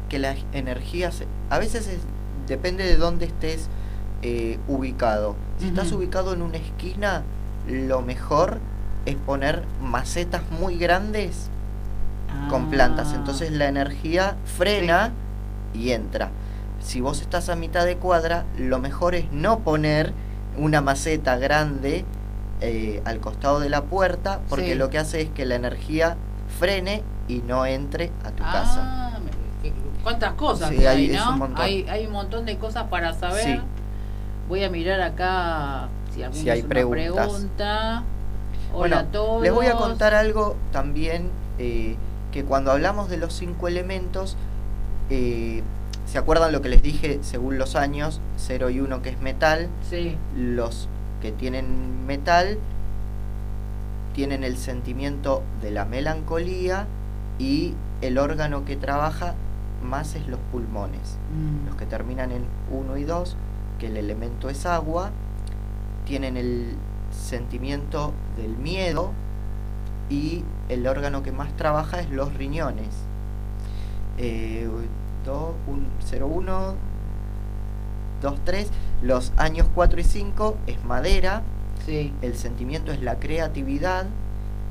[0.09, 1.99] que la energía, se- a veces es-
[2.47, 3.67] depende de dónde estés
[4.21, 5.35] eh, ubicado.
[5.59, 7.23] Si estás ubicado en una esquina,
[7.67, 8.59] lo mejor
[9.05, 11.49] es poner macetas muy grandes
[12.49, 13.09] con plantas.
[13.11, 13.15] Ah.
[13.17, 15.11] Entonces la energía frena
[15.73, 16.29] y entra.
[16.81, 20.13] Si vos estás a mitad de cuadra, lo mejor es no poner
[20.57, 22.05] una maceta grande
[22.61, 24.75] eh, al costado de la puerta, porque Sí.
[24.75, 26.15] lo que hace es que la energía
[26.59, 28.79] frene y no entre a tu casa.
[29.15, 29.19] Ah,
[29.61, 31.31] que- ¿Cuántas cosas Sí, que hay- hay, no?
[31.31, 31.61] un montón.
[31.61, 33.43] Hay, hay un montón de cosas para saber.
[33.43, 33.59] Sí.
[34.47, 37.27] Voy a mirar acá si, Si hay preguntas.
[37.27, 38.03] pregunta.
[38.71, 39.43] Hola Bueno, a todos.
[39.43, 41.95] Les voy a contar algo también eh,
[42.31, 44.35] que cuando hablamos de los cinco elementos,
[45.09, 45.63] eh,
[46.05, 48.21] ¿se acuerdan lo que les dije según los años?
[48.37, 49.67] 0 y 1 que es metal.
[49.89, 50.87] Sí, Los
[51.21, 52.57] que tienen metal
[54.13, 56.85] tienen el sentimiento de la melancolía
[57.39, 59.33] y el órgano que trabaja
[59.81, 61.17] más es los pulmones.
[61.35, 63.35] mm, Los que terminan en 1 y 2,
[63.79, 65.11] que el elemento es agua,
[66.05, 66.75] tienen el
[67.11, 69.11] sentimiento del miedo
[70.09, 72.89] y el órgano que más trabaja es los riñones.
[74.17, 74.67] Eh,
[75.25, 75.53] 2,
[76.05, 76.75] 0, 1,
[78.21, 78.69] 2, 3.
[79.01, 81.41] Los años 4 y 5 es madera,
[81.85, 82.13] sí.
[82.21, 84.05] el sentimiento es la creatividad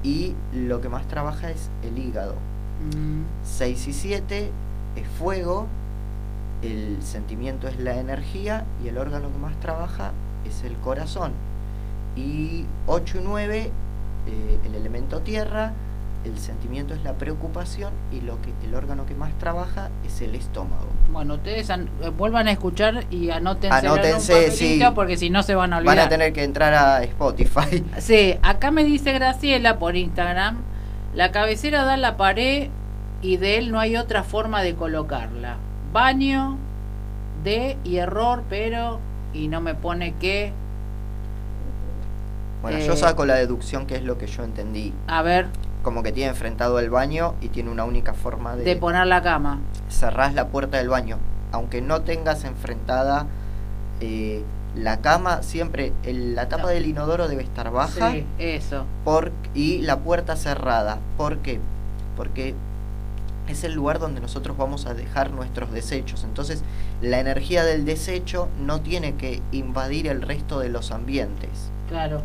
[0.02, 2.34] y lo que más trabaja es el hígado.
[2.96, 4.50] mm, 6 y 7
[4.96, 5.66] es fuego,
[6.62, 10.12] el sentimiento es la energía y el órgano que más trabaja
[10.46, 11.32] es el corazón.
[12.16, 13.70] Y 8 y 9,
[14.26, 15.72] eh, el elemento tierra,
[16.24, 20.34] el sentimiento es la preocupación y lo que el órgano que más trabaja es el
[20.34, 20.86] estómago.
[21.10, 24.80] Bueno, ustedes an- eh, vuelvan a escuchar y anótense, Anótense, sí.
[24.94, 25.96] porque si no se van a olvidar.
[25.96, 27.84] Van a tener que entrar a Spotify.
[27.98, 30.58] Sí, acá me dice Graciela por Instagram,
[31.14, 32.68] la cabecera da la pared
[33.20, 35.56] y de él no hay otra forma de colocarla.
[35.92, 36.56] Baño
[37.44, 39.00] de y error, pero
[39.34, 40.52] y no me pone que
[42.62, 44.92] Bueno, Eh, yo saco la deducción que es lo que yo entendí.
[45.08, 45.46] a ver
[45.82, 49.60] Como que tiene enfrentado el baño y tiene una única forma de poner la cama.
[49.90, 51.18] cerrás la puerta del baño.
[51.52, 53.26] Aunque no tengas enfrentada
[54.00, 54.42] eh,
[54.74, 56.68] la cama, siempre el- la tapa No.
[56.70, 58.84] del inodoro debe estar baja Sí, eso.
[59.04, 60.98] por- y la puerta cerrada.
[61.16, 61.60] ¿Por qué?
[62.16, 62.54] Porque
[63.48, 66.24] es el lugar donde nosotros vamos a dejar nuestros desechos.
[66.24, 66.62] Entonces,
[67.02, 71.50] la energía del desecho no tiene que invadir el resto de los ambientes.
[71.88, 72.22] Claro.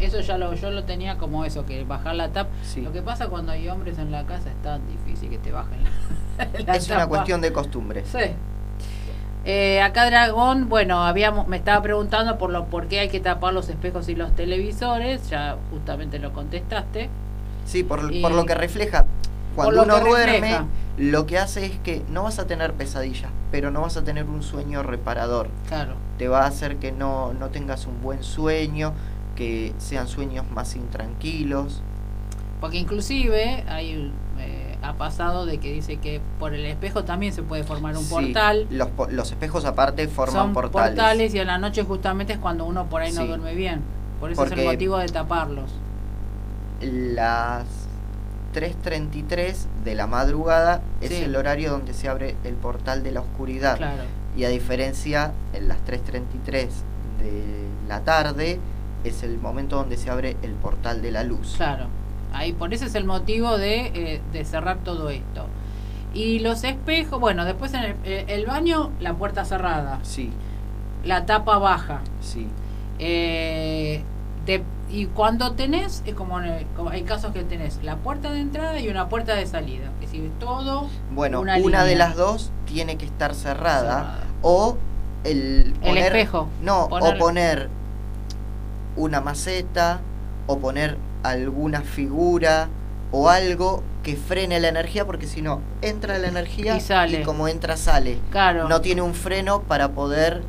[0.00, 2.50] Eso ya lo yo lo tenía como eso, que bajar la tapa.
[2.62, 2.80] Sí.
[2.80, 5.78] Lo que pasa cuando hay hombres en la casa es tan difícil que te bajen
[5.84, 8.04] la, la Es una cuestión de costumbre.
[8.10, 8.18] Sí.
[9.44, 13.54] Eh, acá Dragón, bueno, habíamos, me estaba preguntando por lo por qué hay que tapar
[13.54, 17.08] los espejos y los televisores, ya justamente lo contestaste.
[17.64, 19.06] Sí, por, Y- por lo que refleja.
[19.56, 20.64] Cuando uno duerme, refleja.
[20.98, 24.24] lo que hace es que no vas a tener pesadillas, pero no vas a tener
[24.26, 25.48] un sueño reparador.
[25.68, 25.94] Claro.
[26.18, 28.92] Te va a hacer que no, no tengas un buen sueño,
[29.36, 31.80] que sean sueños más intranquilos.
[32.60, 37.42] Porque inclusive hay, eh, ha pasado de que dice que por el espejo también se
[37.42, 38.66] puede formar un Sí, portal.
[38.70, 41.34] Los, los espejos aparte forman Son portales.
[41.34, 43.28] y a la noche justamente es cuando uno por ahí no Sí.
[43.28, 43.80] duerme bien.
[44.20, 45.70] Por eso es el motivo de taparlos.
[46.82, 47.64] Las
[48.54, 51.16] 3.33 de la madrugada es Sí.
[51.22, 53.76] el horario donde se abre el portal de la oscuridad.
[53.78, 54.02] Claro.
[54.36, 56.68] Y a diferencia, en las 3.33
[57.20, 58.58] de la tarde
[59.04, 61.54] es el momento donde se abre el portal de la luz.
[61.56, 61.86] Claro.
[62.32, 65.46] Ahí, por ese es el motivo de, eh, de cerrar todo esto.
[66.14, 70.30] Y los espejos, bueno, después en el, eh, el baño, la puerta cerrada, Sí,
[71.04, 72.00] la tapa baja.
[72.20, 72.46] sí.
[72.98, 74.02] Eh,
[74.46, 78.30] de- y cuando tenés, es como, en el- como hay casos que tenés la puerta
[78.32, 79.86] de entrada y una puerta de salida.
[80.02, 83.80] Es decir, todo Bueno, una, una, de las dos tiene que estar cerrada.
[84.02, 84.18] Cerrada.
[84.42, 84.76] O
[85.24, 86.48] el, El espejo.
[86.62, 87.68] No, Poner- o poner
[89.02, 90.00] una maceta,
[90.46, 92.68] o poner alguna figura,
[93.12, 97.22] o algo que frene la energía, porque si no, entra la energía Y sale.
[97.22, 98.18] como entra, sale.
[98.30, 98.68] Claro.
[98.68, 100.42] No tiene un freno para poder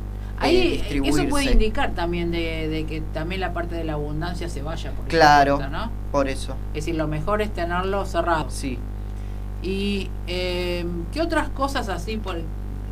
[0.44, 4.48] eh, Ahí eso puede indicar también de, de que también la parte de la abundancia
[4.48, 5.58] se vaya por Claro.
[5.70, 5.90] ¿no?
[6.10, 8.50] Por eso, Es decir, lo mejor es tenerlo cerrado.
[8.50, 8.78] sí.
[9.62, 12.36] Y eh, qué otras cosas así, por,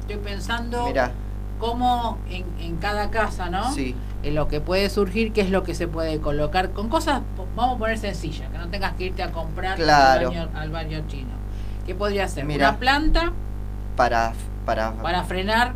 [0.00, 1.10] estoy pensando Mira,
[1.58, 3.72] cómo en, en cada casa, ¿no?
[3.74, 3.94] sí.
[4.22, 7.22] Eh, lo que puede surgir, qué es lo que se puede colocar con cosas,
[7.56, 10.28] vamos a poner sencillas, que no tengas que irte a comprar Claro.
[10.28, 11.30] al, baño, al baño chino.
[11.86, 12.44] ¿Qué podría ser?
[12.44, 12.68] Mira.
[12.70, 13.32] Una planta
[13.96, 14.32] Para,
[14.66, 15.72] para, para frenar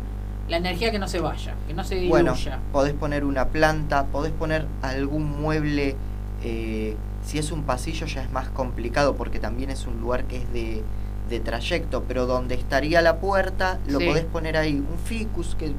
[0.47, 2.09] la energía que no se vaya, que no se diluya.
[2.09, 2.33] Bueno,
[2.71, 5.95] podés poner una planta, podés poner algún mueble.
[6.43, 10.37] eh, si es un pasillo ya es más complicado porque también es un lugar que
[10.43, 10.83] es de,
[11.27, 14.05] de trayecto, pero donde estaría la puerta lo Sí.
[14.05, 15.71] podés poner ahí un ficus, que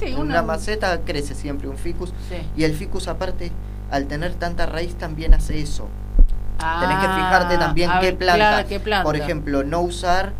[0.00, 2.10] Sí, una maceta crece siempre un ficus.
[2.28, 2.36] Sí.
[2.56, 3.52] Y el ficus aparte,
[3.90, 5.88] al tener tanta raíz, también hace eso.
[6.80, 8.36] Tenés que fijarte también Ah, qué ver, planta.
[8.36, 9.04] claro, qué planta.
[9.04, 10.32] Por ejemplo, no usar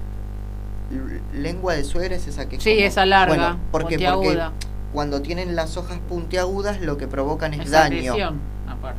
[1.35, 3.99] lengua de suegra es esa que es Sí, como- esa larga, Bueno, ¿por qué?
[3.99, 4.41] Porque
[4.93, 8.15] cuando tienen las hojas puntiagudas lo que provocan es Esa daño.
[8.69, 8.99] aparte.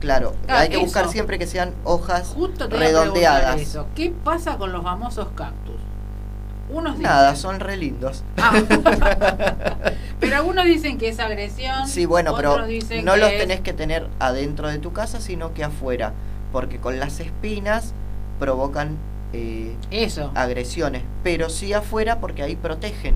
[0.00, 3.58] Claro, Claro, hay que buscar siempre que sean hojas Justo redondeadas.
[3.58, 3.86] eso.
[3.94, 5.63] ¿Qué pasa con los famosos cactus?
[6.74, 8.24] Unos Nada, dicen- son re lindos.
[8.36, 8.52] Ah.
[10.20, 11.86] pero algunos dicen que es agresión.
[11.88, 15.54] Sí, bueno, pero dicen no los es- tenés que tener adentro de tu casa, sino
[15.54, 16.12] que afuera,
[16.52, 17.92] porque con las espinas
[18.38, 18.96] provocan
[19.32, 20.30] eh, Eso.
[20.34, 23.14] agresiones, pero sí afuera porque ahí protegen.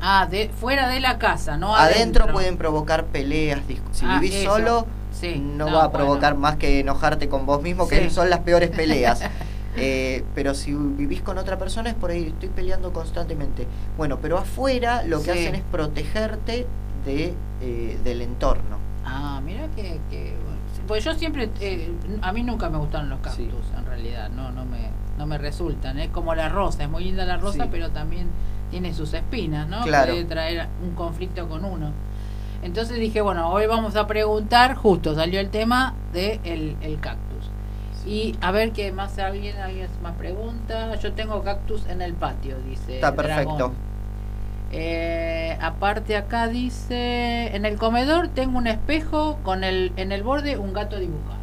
[0.00, 2.32] Ah, de, fuera de la casa, no adentro, adentro.
[2.32, 3.60] pueden provocar peleas,
[3.92, 4.50] si Ah, vivís eso.
[4.56, 6.06] solo Sí, no, no, va a bueno.
[6.06, 8.10] provocar más que enojarte con vos mismo, que Sí.
[8.10, 9.20] son las peores peleas.
[9.76, 13.66] Eh, pero si vivís con otra persona es por ahí, estoy peleando constantemente.
[13.96, 15.38] Bueno, pero afuera lo que Sí.
[15.38, 16.66] hacen es protegerte
[17.04, 18.78] de, eh, del entorno.
[19.04, 20.34] Ah, mira que, que
[20.86, 21.90] pues yo siempre eh,
[22.22, 23.50] a mí nunca me gustaron los cactus Sí.
[23.78, 27.24] en realidad, no no me no me resultan, es como la rosa, es muy linda
[27.26, 27.68] la rosa, Sí.
[27.70, 28.26] pero también
[28.70, 29.82] tiene sus espinas, ¿no?
[29.82, 30.12] Claro.
[30.12, 31.92] Puede traer un conflicto con uno.
[32.62, 37.29] Entonces dije, bueno, hoy vamos a preguntar, justo salió el tema de el, el cactus.
[38.06, 40.94] Y a ver qué más alguien, alguien más pregunta.
[40.96, 42.94] Yo tengo cactus en el patio, dice.
[42.96, 43.72] Está perfecto.
[44.72, 50.56] Eh, aparte acá dice, en el comedor tengo un espejo con el en el borde
[50.56, 51.40] un gato dibujado.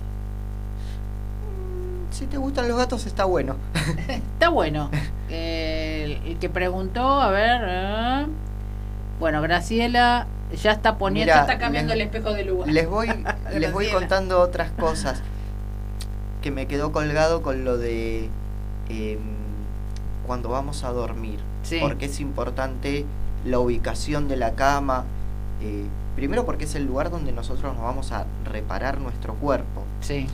[2.12, 3.58] Si te gustan los gatos está bueno.
[4.08, 4.90] Está bueno.
[5.30, 8.26] Eh, el, el que preguntó, a ver, eh,
[9.20, 10.26] bueno, Graciela
[10.64, 12.70] ya está poniendo, ya está cambiando les- el espejo de lugar.
[12.70, 13.10] Les voy,
[13.54, 15.22] les voy contando otras cosas
[16.48, 18.30] que me quedó colgado con lo de
[18.88, 19.20] em,
[20.26, 21.40] cuando vamos a dormir.
[21.64, 21.80] Sí.
[21.82, 23.04] Porque es importante
[23.44, 25.04] la ubicación de la cama.
[25.62, 25.84] eh,
[26.16, 29.84] primero porque es el lugar donde nosotros nos vamos a reparar nuestro cuerpo.
[30.00, 30.28] Sí,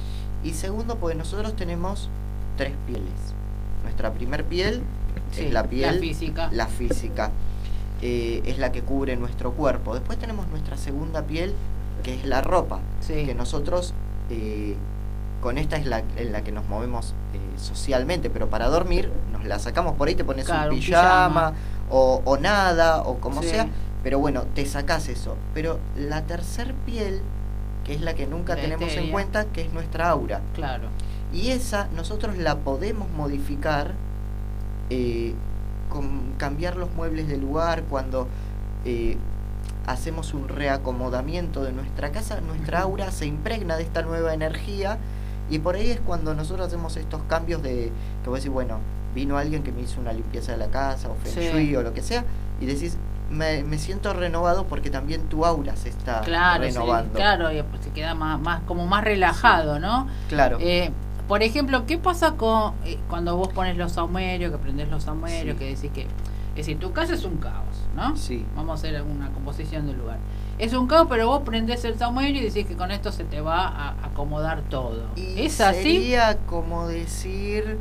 [0.44, 2.10] Y segundo porque nosotros tenemos
[2.58, 3.12] tres pieles.
[3.82, 4.84] Nuestra primer piel
[5.32, 6.50] sí, es la piel, física.
[6.52, 7.32] la física,
[8.04, 9.96] eh, es la que cubre nuestro cuerpo.
[9.96, 11.54] Después tenemos nuestra segunda piel,
[12.04, 13.26] que es la ropa, Sí.
[13.26, 13.94] que nosotros
[14.30, 14.76] eh,
[15.44, 19.44] con esta es la en la que nos movemos eh, socialmente, pero para dormir nos
[19.44, 21.54] la sacamos por ahí, te pones Claro, un un pijama.
[21.92, 23.50] O, o nada, o como Sí.
[23.50, 23.68] sea,
[24.02, 25.36] pero bueno, te sacás eso.
[25.54, 27.22] Pero la tercer piel,
[27.84, 30.40] que es la que nunca La tenemos en cuenta, que es nuestra aura.
[30.56, 30.88] Claro.
[31.34, 33.92] Y esa nosotros la podemos modificar
[34.90, 35.34] eh,
[35.90, 38.28] con cambiar los muebles de lugar, cuando
[38.86, 39.18] eh,
[39.86, 44.98] hacemos un reacomodamiento de nuestra casa, nuestra aura se impregna de esta nueva energía
[45.50, 47.92] y por ahí es cuando nosotros hacemos estos cambios de
[48.24, 48.80] que vos decís, bueno,
[49.14, 51.50] vino alguien que me hizo una limpieza de la casa o feng Sí.
[51.52, 52.24] shui o lo que sea
[52.60, 52.98] y decís,
[53.30, 57.14] me, me siento renovado porque también tu aura se está Claro, sí, renovando.
[57.14, 60.08] claro, y pues se queda más, más como más relajado, ¿no?
[60.30, 60.58] Claro.
[60.62, 60.92] Eh,
[61.28, 65.58] por ejemplo, ¿qué pasa con eh, cuando vos pones los saumerios, que prendés los saumerios,
[65.58, 66.02] que decís que...
[66.52, 68.16] Es decir, tu casa es un caos, ¿no?
[68.16, 68.46] Sí.
[68.56, 70.20] Vamos a hacer una composición del lugar.
[70.60, 73.42] Es un caos, pero vos prendés el saumerio y decís que con esto se te
[73.42, 75.08] va a acomodar todo.
[75.16, 75.82] Y ¿Es así?
[75.82, 77.78] Sería como decir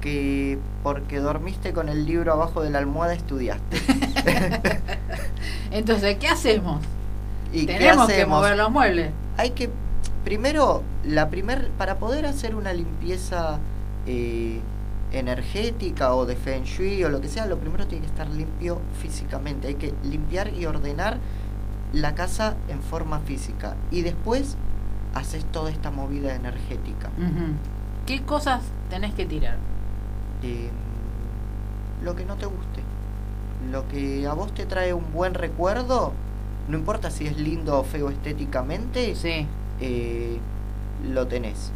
[0.00, 3.78] que porque dormiste con el libro abajo de la almohada estudiaste.
[5.70, 6.82] Entonces, ¿qué hacemos?
[7.52, 9.10] ¿Y qué Tenemos que mover los muebles.
[9.38, 9.70] Hay que
[10.26, 13.58] primero, la primer, para poder hacer una limpieza
[14.06, 14.60] eh,
[15.12, 18.80] energética o de Feng Shui o lo que sea, lo primero tiene que estar limpio
[19.00, 19.68] físicamente.
[19.68, 21.18] Hay que limpiar y ordenar
[21.96, 23.74] la casa en forma física.
[23.90, 24.56] Y después
[25.14, 27.08] haces toda esta movida energética.
[28.06, 29.56] ¿Qué cosas tenés que tirar?
[30.42, 30.70] Eh,
[32.04, 32.82] lo que no te guste.
[33.70, 36.12] Lo que a vos te trae un buen recuerdo,
[36.68, 39.46] no importa si es lindo o feo estéticamente, Sí.
[39.80, 40.38] eh,
[41.08, 41.72] lo tenés.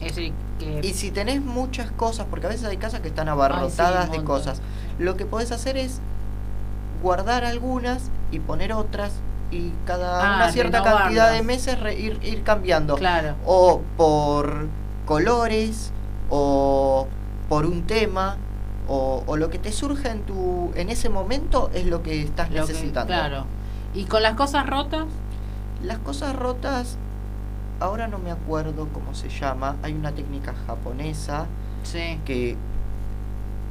[0.00, 3.28] Es decir, que Y si tenés muchas cosas, porque a veces hay casas que están
[3.28, 4.60] abarrotadas de cosas,
[4.98, 6.00] lo que podés hacer es
[7.02, 9.12] guardar algunas y poner otras
[9.50, 12.96] y cada Ah, una cierta cantidad de meses re- ir, ir cambiando.
[12.96, 13.34] claro.
[13.46, 14.66] O por
[15.06, 15.92] colores,
[16.30, 17.06] o
[17.48, 18.36] por un tema,
[18.88, 22.50] o, o lo que te surja en tu en ese momento es lo que estás
[22.50, 23.06] lo que- necesitando.
[23.12, 23.44] claro.
[23.94, 25.06] ¿Y con las cosas rotas?
[25.82, 26.96] Las cosas rotas,
[27.80, 31.46] ahora no me acuerdo cómo se llama, hay una técnica japonesa
[31.84, 32.18] Sí.
[32.24, 32.56] que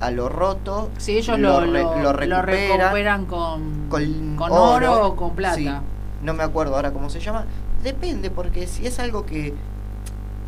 [0.02, 5.16] a lo roto Sí, ellos lo lo, lo, recuperan recuperan con, con, con oro, o
[5.16, 5.56] con plata.
[5.56, 5.70] sí,
[6.22, 7.46] no me acuerdo ahora cómo se llama.
[7.84, 9.54] Depende, porque si es algo que.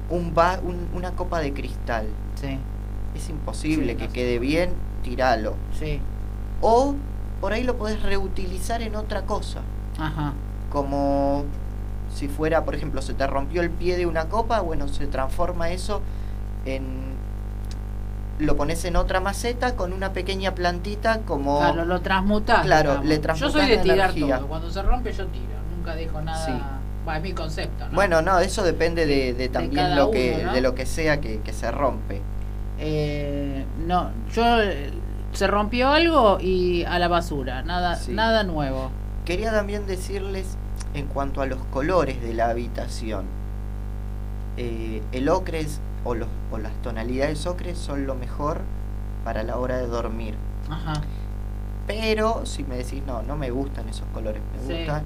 [0.10, 2.58] Un va, un- una copa de cristal Sí,
[3.16, 4.14] es imposible Sí, que no sé.
[4.16, 4.72] quede bien,
[5.04, 5.56] tiralo.
[5.78, 6.00] sí.
[6.62, 6.96] O
[7.42, 9.60] por ahí lo podés reutilizar en otra cosa.
[10.00, 10.34] Ajá.
[10.72, 11.44] Como
[12.16, 15.70] si fuera, por ejemplo, se te rompió el pie de una copa, bueno, se transforma
[15.70, 16.02] eso
[16.66, 17.07] en.
[18.39, 21.58] Lo pones en otra maceta con una pequeña plantita como.
[21.60, 22.62] Claro, lo transmutás.
[22.63, 23.08] Claro, digamos.
[23.10, 24.38] le Yo transmutás soy de tirar energía.
[24.38, 24.47] todo.
[24.47, 25.45] Cuando se rompe, yo tiro.
[25.76, 26.45] Nunca dejo nada.
[26.45, 26.52] Sí.
[27.08, 27.95] Va, es mi concepto, ¿no?
[27.95, 30.54] Bueno, no, eso depende de, de también lo que, uno, ¿no?
[30.54, 32.21] de lo que sea que, que se rompe.
[32.80, 34.62] Eh, no, yo.
[34.62, 34.91] eh,
[35.34, 37.63] Se rompió algo y a la basura.
[37.63, 38.12] Nada, Sí.
[38.12, 38.91] nada nuevo.
[39.26, 40.58] Quería también decirles
[40.93, 43.26] en cuanto a los colores de la habitación.
[44.58, 48.62] Eh, el ocre es- o, los, o las tonalidades ocres son lo mejor
[49.24, 50.36] para la hora de dormir.
[50.70, 51.02] Ajá.
[51.86, 54.80] Pero si me decís, no, no me gustan esos colores, me Sí.
[54.80, 55.04] gustan...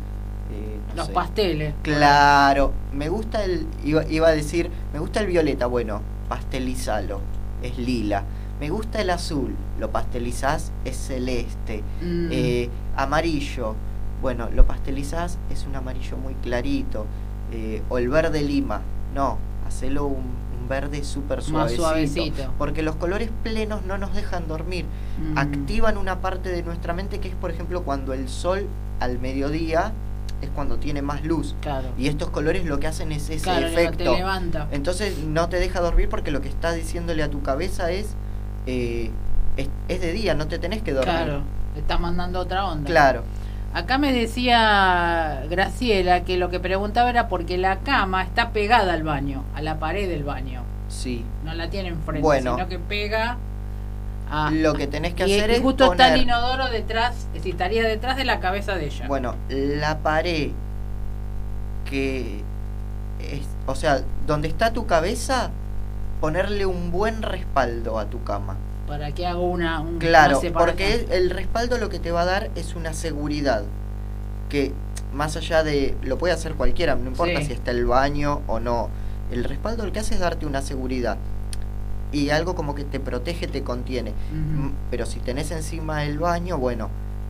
[0.51, 1.13] eh, no Los sé.
[1.13, 1.73] pasteles.
[1.84, 7.21] Claro, me gusta el, iba, iba a decir, me gusta el violeta, bueno, pastelizalo,
[7.62, 8.23] es lila.
[8.60, 11.84] Me gusta el azul, lo pastelizás, es celeste.
[12.01, 13.75] Mm, Eh, amarillo,
[14.21, 17.06] bueno, lo pastelizás, es un amarillo muy clarito.
[17.54, 18.82] Eh, o el verde lima,
[19.15, 21.81] no, hacelo un, un verde súper suavecito.
[21.84, 22.53] suavecito.
[22.57, 24.86] Porque los colores plenos no nos dejan dormir
[25.19, 25.38] Mm.
[25.38, 28.65] activan una parte de nuestra mente que es, por ejemplo, cuando el sol
[28.99, 29.91] al mediodía
[30.41, 31.53] es cuando tiene más luz.
[31.62, 31.89] Claro.
[31.97, 33.97] Y estos colores lo que hacen es ese claro, efecto.
[33.97, 34.67] te levanta.
[34.71, 38.15] Entonces no te deja dormir porque lo que está diciéndole a tu cabeza es,
[38.65, 39.12] eh,
[39.57, 41.13] es, es de día, no te tenés que dormir.
[41.13, 41.41] Claro.
[41.75, 42.88] Le estás mandando otra onda.
[42.89, 43.23] Claro.
[43.73, 49.03] Acá me decía Graciela que lo que preguntaba era porque la cama está pegada al
[49.03, 50.63] baño, a la pared del baño.
[50.89, 51.23] Sí.
[51.45, 52.55] No la tiene enfrente, Bueno.
[52.55, 53.38] sino que pega
[54.29, 54.51] a...
[54.51, 57.34] Lo que tenés que y, hacer y es justo está el poner- inodoro detrás, es
[57.36, 59.07] decir, estaría detrás de la cabeza de ella.
[59.07, 60.51] Bueno, la pared
[61.89, 62.41] que
[63.21, 65.49] es, o sea, donde está tu cabeza,
[66.19, 68.55] ponerle un buen respaldo a tu cama.
[68.91, 69.80] Para que haga una...
[69.80, 73.63] un- Claro, una porque el respaldo lo que te va a dar es una seguridad
[74.49, 74.73] que
[75.13, 77.45] más allá de lo puede hacer cualquiera, no importa Sí.
[77.45, 78.89] si está el baño o no.
[79.32, 81.15] El respaldo lo que hace es darte una seguridad
[82.12, 84.12] y algo como que te protege, te contiene.
[84.34, 86.89] Mm, Pero si tenés encima el baño, bueno,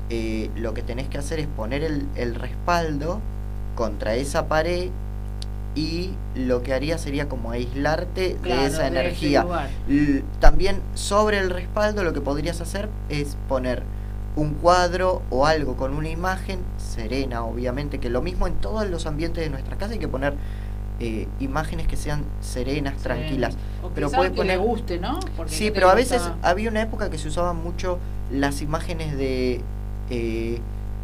[0.09, 3.19] eh, lo que tenés que hacer es poner el, el respaldo
[3.75, 4.89] contra esa pared
[5.75, 9.45] y lo que haría sería como aislarte Claro, de esa energía.
[10.39, 13.83] También sobre el respaldo lo que podrías hacer es poner
[14.35, 19.05] un cuadro o algo con una imagen serena, obviamente, que lo mismo en todos los
[19.05, 20.33] ambientes de nuestra casa hay que poner
[21.03, 23.03] eh, imágenes que sean serenas, Sí.
[23.03, 23.55] tranquilas.
[23.83, 25.19] O pero quizás puede que poner- le guste, ¿no?
[25.35, 27.97] Porque Sí, ¿qué te pero a veces había una época que se usaban mucho
[28.31, 29.61] las imágenes de
[30.11, 30.59] eh,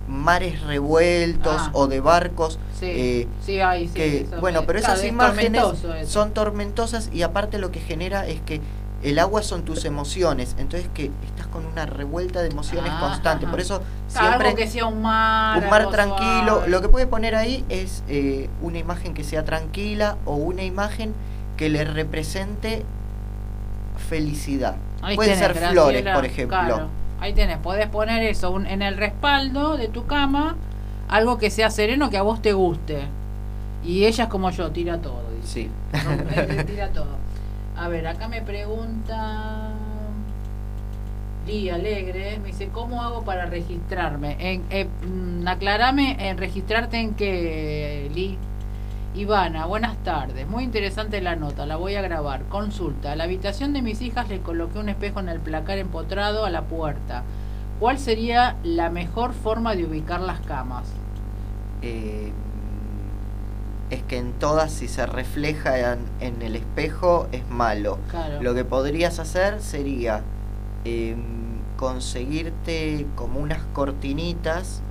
[0.08, 1.70] mares revueltos Ah.
[1.74, 2.58] o de barcos.
[2.80, 6.32] Sí, eh, sí, hay, sí, que, eso bueno, pero claro, esas es imágenes tormentoso son
[6.32, 8.62] tormentosas y aparte lo que genera es que
[9.04, 13.46] el agua son tus emociones, entonces que estás con una revuelta de emociones Ah, constante.
[13.46, 13.52] ajá.
[13.52, 15.62] Por eso siempre que sea un mar.
[15.64, 16.56] un mar tranquilo.
[16.56, 16.70] suave.
[16.70, 21.14] Lo que puede poner ahí es eh, una imagen que sea tranquila o una imagen
[21.58, 22.84] que le represente
[24.10, 24.76] felicidad.
[25.02, 26.58] Ahí Pueden tenés, ser flores, por ejemplo.
[26.58, 26.88] claro.
[27.20, 30.56] Ahí tenés, podés poner eso un- en el respaldo de tu cama,
[31.10, 33.02] algo que sea sereno, que a vos te guste.
[33.84, 35.22] Y ella es como yo, tira todo.
[35.42, 35.48] dice.
[35.48, 35.70] Sí.
[36.68, 37.16] Tira todo.
[37.78, 39.70] A ver, acá me pregunta.
[41.46, 44.36] Lee Alegre, me dice, ¿cómo hago para registrarme?
[44.40, 48.38] En, eh, mm, aclarame, en registrarte en qué, Lee.
[49.18, 50.48] Ivana, buenas tardes.
[50.48, 52.44] Muy interesante la nota, la voy a grabar.
[52.50, 53.14] Consulta.
[53.14, 56.52] A la habitación de mis hijas le coloqué un espejo en el placar empotrado a
[56.52, 57.24] la puerta.
[57.80, 60.88] ¿Cuál sería la mejor forma de ubicar las camas?
[61.82, 62.32] Eh,
[63.90, 67.98] es que en todas si se refleja en, en el espejo es malo.
[68.12, 68.44] Claro.
[68.44, 70.22] Lo que podrías hacer sería
[70.86, 71.18] em,
[71.76, 74.84] conseguirte como unas cortinitas,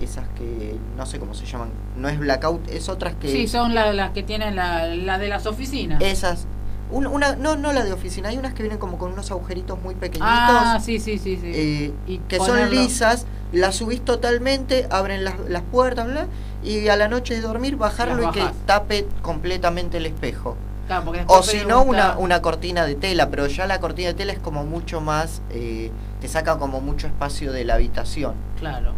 [0.00, 3.28] esas que no sé cómo se llaman, no es blackout, es otras que...
[3.30, 6.02] Sí, son la- las que tienen la, la de las oficinas.
[6.02, 6.46] Esas.
[6.90, 9.80] Un- una, no, no la de oficina, hay unas que vienen como con unos agujeritos
[9.82, 10.28] muy pequeñitos.
[10.28, 11.50] ah, sí, sí, sí, sí.
[11.54, 16.26] eh, Y que son lisas, las subís totalmente, abren las, las puertas, bla,
[16.64, 20.56] y a la noche de dormir bajarlo y que tape completamente el espejo.
[20.86, 24.32] Claro, O si no, una, una cortina de tela, pero ya la cortina de tela
[24.32, 25.90] es como mucho más, eh,
[26.22, 28.32] te saca como mucho espacio de la habitación.
[28.58, 28.94] Claro.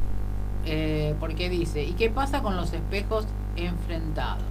[0.66, 3.24] Eh, porque dice, ¿y qué pasa con los espejos
[3.56, 4.42] enfrentados?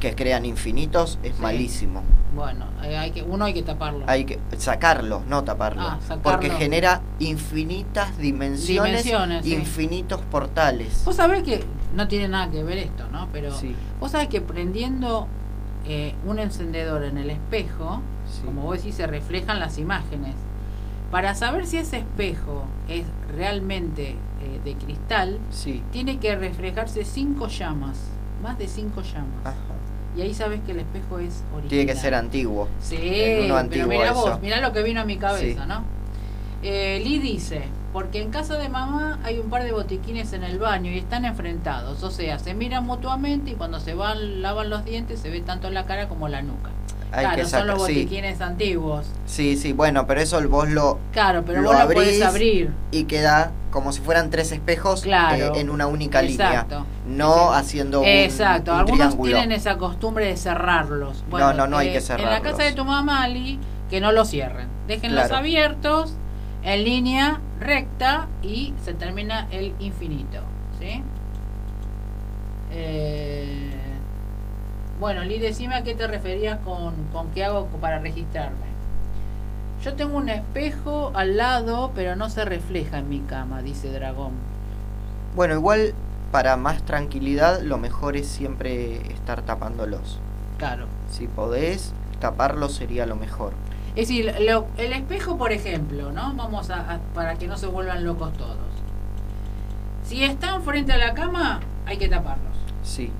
[0.00, 1.42] Que crean infinitos es Sí.
[1.42, 2.02] malísimo.
[2.34, 4.04] Bueno, eh, hay que, uno hay que taparlo.
[4.06, 5.86] Hay que sacarlos, no taparlos.
[5.88, 6.22] Ah, sacarlo.
[6.22, 9.54] porque genera infinitas dimensiones, Dimensiones, sí.
[9.54, 11.02] infinitos portales.
[11.04, 11.64] Vos sabés que
[11.96, 13.28] no tiene nada que ver esto, ¿no?
[13.32, 15.26] Pero Sí, vos sabés que prendiendo
[15.86, 18.02] eh, un encendedor en el espejo,
[18.44, 20.34] como vos decís, se reflejan las imágenes.
[21.10, 25.82] Para saber si ese espejo es realmente eh, de cristal, Sí.
[25.92, 27.96] tiene que reflejarse cinco llamas,
[28.42, 29.44] más de cinco llamas.
[29.44, 29.56] Ajá.
[30.16, 31.68] Y ahí sabes que el espejo es original.
[31.68, 32.68] Tiene que ser antiguo.
[32.80, 35.68] Sí, pero mira vos, mira lo que vino a mi cabeza, Sí.
[35.68, 35.82] ¿no?
[36.62, 37.62] Eh, Lee dice,
[37.92, 41.24] porque en casa de mamá hay un par de botiquines en el baño y están
[41.24, 45.40] enfrentados, o sea, se miran mutuamente y cuando se van, lavan los dientes se ve
[45.40, 46.70] tanto la cara como la nuca.
[47.12, 49.06] Hay claro, que son los Sí, botiquines antiguos.
[49.26, 50.98] sí, sí, bueno, pero eso vos lo.
[51.12, 52.70] Claro, pero Lo vos lo podés abrir.
[52.90, 55.54] y queda como si fueran tres espejos Claro.
[55.54, 56.84] eh, en una única Exacto.
[57.06, 57.16] línea.
[57.24, 59.32] No haciendo un, Exacto, un algunos triángulo.
[59.36, 61.24] tienen esa costumbre de cerrarlos.
[61.30, 62.40] No, no, no hay eh, que En la cerrarlos.
[62.52, 63.58] casa de tu mamá, Ali,
[63.90, 64.68] que no los cierren.
[64.86, 65.36] Déjenlos Claro.
[65.38, 66.14] abiertos,
[66.62, 70.40] en línea recta y se termina el infinito.
[70.80, 71.02] ¿Sí?
[72.70, 73.70] Eh,
[75.00, 78.67] bueno, Lee, decime a qué te referías con, con qué hago para registrarme.
[79.84, 84.32] Yo tengo un espejo al lado, pero no se refleja en mi cama, dice Dragón.
[85.36, 85.94] Bueno, igual
[86.32, 90.18] para más tranquilidad lo mejor es siempre estar tapándolos.
[90.58, 90.86] Claro.
[91.10, 93.52] Si podés, taparlos sería lo mejor.
[93.94, 96.34] Es decir, lo- el espejo, por ejemplo, ¿no?
[96.34, 98.56] Vamos a, a- para que no se vuelvan locos todos.
[100.04, 102.56] Si están frente a la cama, hay que taparlos.
[102.82, 103.10] Sí,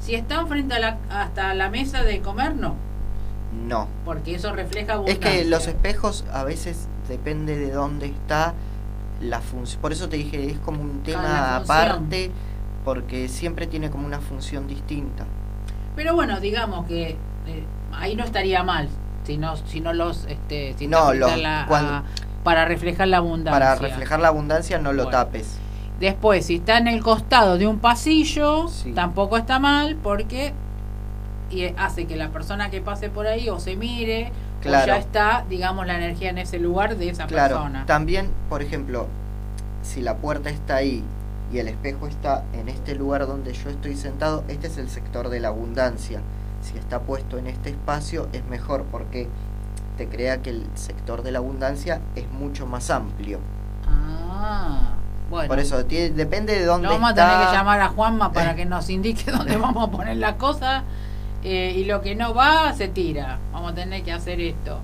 [0.00, 2.74] Si están frente a la, hasta la mesa de comer, no,
[3.68, 3.88] no.
[4.04, 5.30] porque eso refleja Es abundancia.
[5.30, 8.54] que los espejos a veces depende de dónde está
[9.20, 9.80] la función.
[9.80, 12.30] Por eso te dije, es como un tema aparte,
[12.84, 15.24] porque siempre tiene como una función distinta.
[15.94, 18.88] Pero bueno, digamos que eh, ahí no estaría mal,
[19.24, 22.02] si no, si no los, este, si No, los- la- cuando- a-
[22.42, 23.52] para reflejar la abundancia.
[23.52, 25.18] Para reflejar la abundancia no lo Bueno.
[25.18, 25.56] tapes.
[26.00, 28.92] Después, si está en el costado de un pasillo, Sí.
[28.92, 30.52] tampoco está mal porque
[31.52, 34.32] y hace que la persona que pase por ahí o se mire
[34.64, 37.84] o ya está, digamos, la energía en ese lugar de esa Claro, persona.
[37.86, 39.06] también, por ejemplo,
[39.82, 41.02] si la puerta está ahí
[41.52, 45.28] y el espejo está en este lugar donde yo estoy sentado, este es el sector
[45.28, 46.20] de la abundancia.
[46.62, 49.28] Si está puesto en este espacio es mejor porque
[49.98, 53.40] te crea que el sector de la abundancia es mucho más amplio.
[53.86, 54.92] Ah,
[55.28, 55.48] bueno.
[55.48, 57.26] Por eso depende de dónde vamos está.
[57.26, 60.36] a tener que llamar a Juanma para que nos indique dónde vamos a poner la
[60.36, 60.84] cosa
[61.44, 63.38] eh, y lo que no va se tira.
[63.52, 64.78] Vamos a tener que hacer esto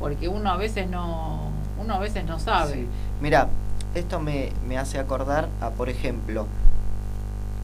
[0.00, 1.50] porque uno a veces no
[1.80, 2.74] uno a veces no sabe.
[2.74, 2.86] Sí.
[3.20, 3.48] Mira,
[3.94, 6.46] esto me, me hace acordar a, por ejemplo,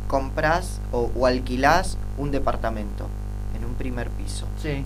[0.08, 3.06] compras o, o alquilás un departamento
[3.56, 4.46] en un primer piso.
[4.62, 4.84] Sí.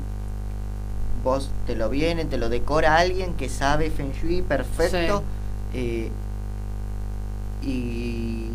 [1.25, 5.23] Vos te lo viene, te lo decora alguien que sabe Feng Shui perfecto.
[5.73, 6.11] eh,
[7.63, 8.49] y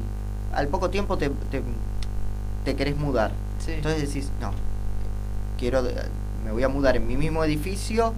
[0.54, 1.62] al poco tiempo te, te,
[2.66, 3.32] te querés mudar.
[3.60, 3.74] sí.
[3.74, 4.52] Entonces decís, no,
[5.58, 5.84] quiero,
[6.46, 8.14] me voy a mudar en mi mismo edificio,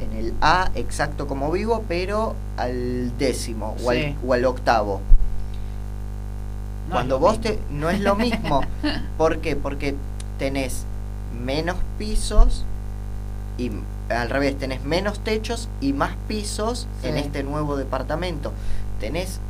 [0.00, 5.00] en el A exacto como vivo, pero al décimo o, al, o al octavo.
[6.88, 7.56] No Cuando vos mismo.
[7.56, 7.58] te...
[7.70, 8.62] No es lo mismo.
[9.18, 9.56] ¿Por qué?
[9.56, 9.94] Porque
[10.38, 10.84] tenés
[11.44, 12.64] menos pisos
[13.58, 13.70] y
[14.08, 18.52] al revés, tenés menos techos y más pisos en este nuevo departamento.
[19.00, 19.40] Tenés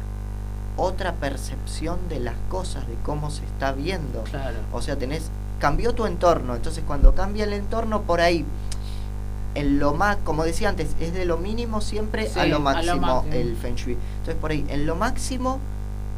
[0.77, 4.23] otra percepción de las cosas, de cómo se está viendo.
[4.25, 4.59] Claro.
[4.73, 5.31] O sea, tenés,
[5.63, 8.45] cambió tu entorno, entonces cuando cambia el entorno por ahí,
[9.55, 12.59] en lo más, como decía antes, es de lo mínimo siempre Sí, a, a lo
[12.59, 13.97] máximo el Feng Shui.
[14.19, 15.61] Entonces por ahí, en lo máximo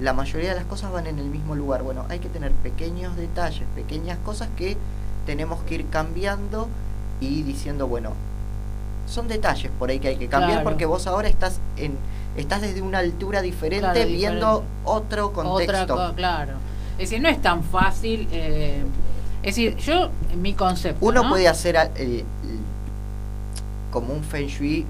[0.01, 1.83] la mayoría de las cosas van en el mismo lugar.
[1.83, 4.79] Bueno, hay que tener pequeños detalles, pequeñas cosas que
[5.27, 6.67] tenemos que ir cambiando
[7.21, 8.13] y diciendo, bueno,
[9.07, 11.99] son detalles por ahí que hay que cambiar porque vos ahora estás en
[12.35, 16.15] estás desde una altura diferente viendo otro contexto.
[16.17, 16.55] claro.
[16.95, 18.27] Es decir, no es tan fácil.
[18.33, 18.85] Eh,
[19.45, 21.05] es decir, yo, en mi concepto.
[21.05, 22.25] Uno puede hacer eh,
[23.91, 24.87] como un feng shui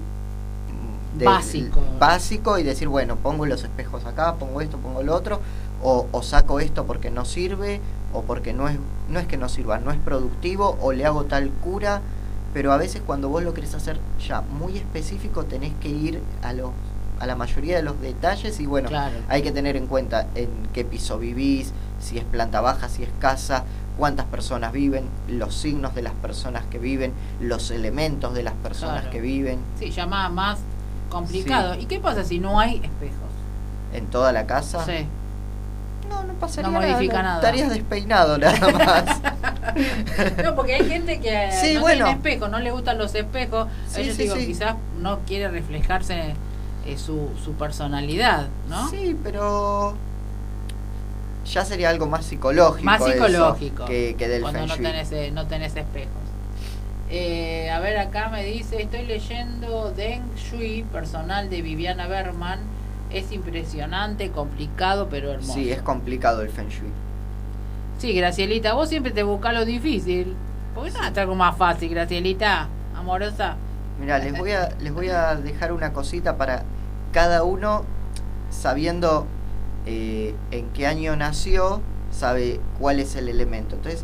[1.17, 1.83] mm, básico.
[1.99, 5.41] básico y decir, bueno, pongo los espejos acá, pongo esto, pongo lo otro,
[5.83, 7.81] o, o, saco esto porque no sirve,
[8.13, 8.77] o porque no es,
[9.09, 12.01] no es que no sirva, no es productivo, o le hago tal cura,
[12.53, 16.53] pero a veces cuando vos lo querés hacer ya muy específico tenés que ir a
[16.53, 16.69] los
[17.19, 18.89] a la mayoría de los detalles y bueno,
[19.29, 23.09] hay que tener en cuenta en qué piso vivís, si es planta baja, si es
[23.19, 23.63] casa,
[23.97, 29.05] cuántas personas viven, los signos de las personas que viven, los elementos de las personas
[29.05, 29.59] que viven.
[29.79, 30.59] Sí, ya más,
[31.09, 31.75] complicado.
[31.75, 33.29] ¿Y qué pasa si no hay espejos?
[33.93, 34.85] ¿En toda la casa?
[34.85, 35.07] Sí.
[36.09, 37.37] No, no pasaría no modifica nada.
[37.37, 39.21] Estarías despeinado nada más.
[40.43, 43.67] no, porque hay gente que no tiene espejos, no le gustan los espejos.
[43.95, 46.35] Ellos digo, quizás no quiere reflejarse
[46.85, 48.89] eh, su, su personalidad, ¿no?
[48.89, 49.95] Sí, pero
[51.45, 52.85] ya sería algo más psicológico.
[52.85, 53.85] Más psicológico.
[53.85, 56.25] que, del Cuando no tenés, eh, no tenés espejos.
[57.09, 62.59] Eh, a ver, acá me dice, estoy leyendo Deng Shui, personal de Viviana Berman.
[63.11, 65.53] Es impresionante, complicado, pero hermoso.
[65.53, 66.89] Sí, es complicado el Feng Shui.
[67.99, 70.35] Sí, Gracielita, vos siempre te buscas lo difícil.
[70.73, 72.67] ¿Por qué no algo más fácil, Gracielita?
[72.95, 73.55] Amorosa.
[73.99, 76.63] Mira, les voy a les voy a dejar una cosita para
[77.13, 77.85] cada uno
[78.49, 79.25] sabiendo
[79.85, 81.81] eh, en qué año nació,
[82.11, 83.75] sabe cuál es el elemento.
[83.75, 84.03] Entonces,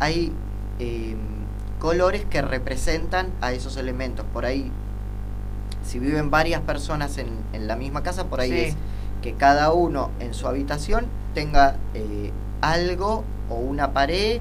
[0.00, 0.32] hay
[0.78, 1.18] em,
[1.78, 4.24] colores que representan a esos elementos.
[4.32, 4.70] Por ahí,
[5.84, 8.76] si viven varias personas en, en la misma casa, por ahí es
[9.24, 14.40] que cada uno en su habitación tenga eh, algo o una pared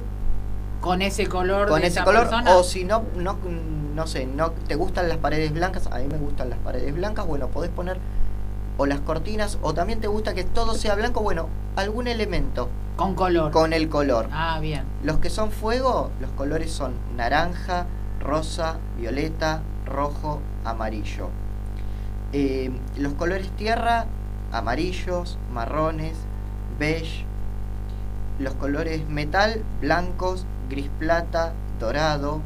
[0.81, 3.37] con ese color con ese color o si no no
[3.95, 7.25] no sé no te gustan las paredes blancas a mí me gustan las paredes blancas
[7.25, 7.97] bueno podés poner
[8.77, 12.69] o las cortinas o también te gusta que todo sea blanco bueno algún elemento.
[12.95, 13.51] Con color.
[13.51, 14.27] Con el color.
[14.31, 14.83] Ah bien.
[15.03, 17.85] Los que son fuego los colores son naranja
[18.19, 21.29] rosa violeta rojo amarillo.
[22.31, 24.05] Eh, los colores tierra
[24.51, 26.15] amarillos marrones
[26.79, 27.25] beige.
[28.39, 32.41] Los colores metal blancos gris plata, dorado,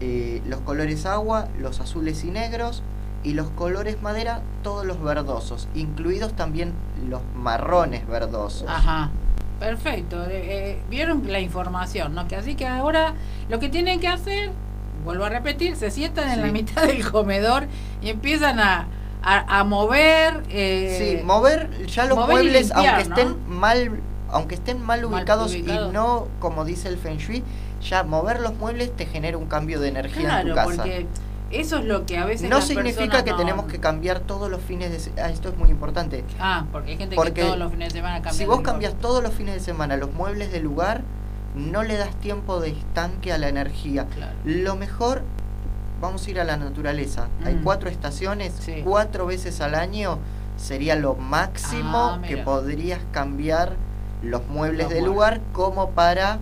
[0.00, 2.82] eh, los colores agua, los azules y negros,
[3.24, 6.72] y los colores madera, todos los verdosos, incluidos también
[7.08, 8.68] los marrones verdosos.
[8.68, 9.10] Ajá.
[9.58, 12.28] Perfecto, eh, eh, vieron la información, ¿no?
[12.28, 13.14] Que así que ahora
[13.48, 14.52] lo que tienen que hacer,
[15.04, 17.66] vuelvo a repetir, se sientan en la mitad del comedor
[18.00, 18.86] y empiezan a,
[19.20, 20.44] a, mover.
[20.48, 24.00] sí, mover ya los muebles, aunque estén mal
[24.30, 27.42] aunque estén mal ubicados y no como dice el Feng Shui,
[27.82, 30.82] ya mover los muebles te genera un cambio de energía en tu casa.
[30.82, 31.06] Porque
[31.50, 34.90] eso es lo que a veces no significa que tenemos que cambiar todos los fines
[34.90, 35.26] de semana.
[35.26, 36.24] Ah, esto es muy importante.
[36.38, 38.32] Ah, porque hay gente que todos los fines de semana cambia.
[38.32, 41.02] Si vos cambias todos los fines de semana los muebles del lugar,
[41.54, 44.06] no le das tiempo de estanque a la energía.
[44.44, 45.22] Lo mejor,
[46.00, 47.28] vamos a ir a la naturaleza.
[47.44, 47.64] Hay mm.
[47.64, 48.52] cuatro estaciones,
[48.84, 50.18] cuatro veces al año
[50.58, 53.76] sería lo máximo ah, que podrías cambiar
[54.22, 56.38] los muebles del lugar como para,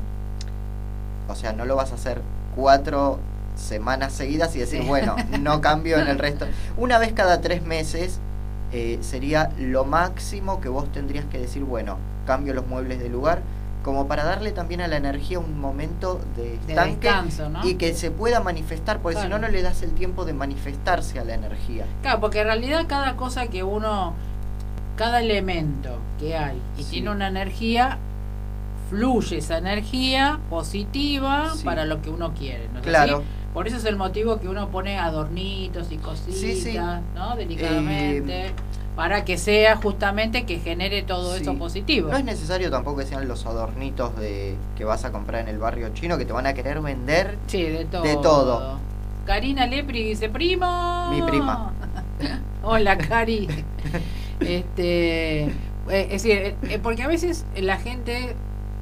[1.29, 2.23] o sea, no lo vas a hacer
[2.57, 3.19] cuatro
[3.57, 6.47] semanas seguidas y decir, bueno, no cambio en el resto.
[6.77, 8.19] Una vez cada tres meses
[8.73, 13.41] eh, sería lo máximo que vos tendrías que decir, bueno, cambio los muebles del lugar,
[13.83, 17.09] como para darle también a la energía un momento de estanque
[17.63, 21.21] y que se pueda manifestar, porque si no, no le das el tiempo de manifestarse
[21.21, 21.85] a la energía.
[22.03, 24.15] Claro, porque en realidad cada cosa que uno
[24.97, 27.99] cada elemento que hay y tiene una energía,
[28.91, 32.69] fluye esa energía positiva para lo que uno quiere.
[32.73, 33.23] ¿no claro.
[33.57, 37.37] Por eso es el motivo que uno pone adornitos y cositas, ¿no?
[37.37, 38.49] Delicadamente.
[38.49, 38.51] Eh,
[38.95, 42.11] para que sea justamente que genere todo eso positivo.
[42.11, 45.57] No es necesario tampoco que sean los adornitos de que vas a comprar en el
[45.57, 48.03] barrio chino que te van a querer vender sí, de todo.
[48.03, 48.79] De todo.
[49.25, 51.09] Karina Lepri dice, primo.
[51.11, 51.73] Mi prima.
[52.63, 53.49] Hola, Cari.
[54.39, 55.51] Este, eh,
[55.89, 58.37] es decir, eh, porque a veces la gente,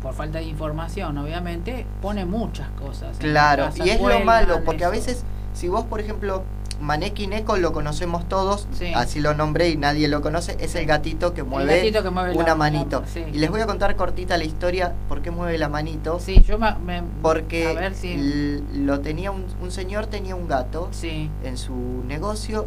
[0.05, 3.17] por falta de información, obviamente, pone muchas cosas.
[3.19, 5.25] Claro, y es lo malo, porque a veces,
[5.55, 6.43] si vos, por ejemplo,
[6.79, 11.33] Maneki Neko lo conocemos todos, así lo nombré y nadie lo conoce, es el gatito
[11.33, 11.91] que mueve,
[12.35, 13.03] una manito.
[13.33, 16.21] Y les voy a contar cortita la historia, por qué mueve la manito.
[16.21, 18.63] Sí, yo me, porque a ver si...
[18.75, 21.73] lo tenía un, un, señor tenía un gato en su
[22.07, 22.67] negocio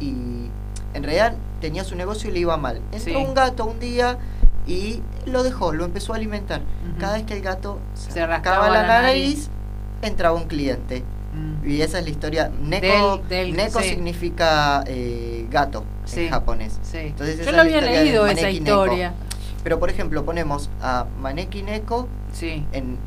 [0.00, 0.48] y
[0.92, 2.80] en realidad tenía su negocio y le iba mal.
[2.90, 3.14] Entró Sí.
[3.14, 4.18] un gato un día
[4.66, 6.60] y lo dejó, lo empezó a alimentar.
[6.98, 9.48] Cada vez que el gato se, Se rascaba la, la nariz,
[10.02, 11.02] entraba un cliente.
[11.34, 11.68] Mm.
[11.68, 12.50] Y esa es la historia.
[12.60, 13.88] Neko, Del- del- Neko sí.
[13.90, 16.26] significa eh, gato Sí.
[16.26, 16.78] en japonés.
[16.82, 16.98] Sí.
[16.98, 18.48] Entonces, esa Yo es lo había leído esa Neko.
[18.50, 19.12] historia.
[19.62, 22.06] Pero por ejemplo, ponemos a Maneki Neko
[22.72, 22.98] en,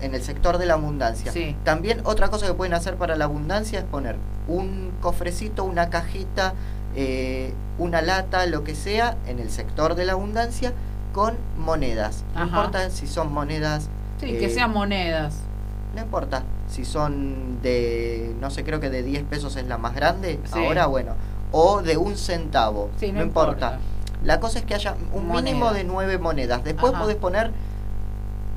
[0.00, 1.32] en el sector de la abundancia.
[1.64, 4.16] También otra cosa que pueden hacer para la abundancia es poner
[4.48, 6.54] un cofrecito, una cajita,
[6.96, 10.72] eh, una lata, lo que sea, en el sector de la abundancia
[11.14, 12.24] con monedas.
[12.34, 12.46] No Ajá.
[12.48, 13.88] importa si son monedas,
[14.20, 15.34] Sí, eh, que sean monedas.
[15.94, 19.94] no importa si son de, no sé, creo que de 10 pesos es la más
[19.94, 20.58] grande, Sí.
[20.64, 21.12] ahora bueno,
[21.52, 23.78] o de un centavo, Sí, no, no, importa.
[24.24, 26.64] La cosa es que haya un mínimo de 9 monedas.
[26.64, 27.02] Después Ajá.
[27.02, 27.50] podés poner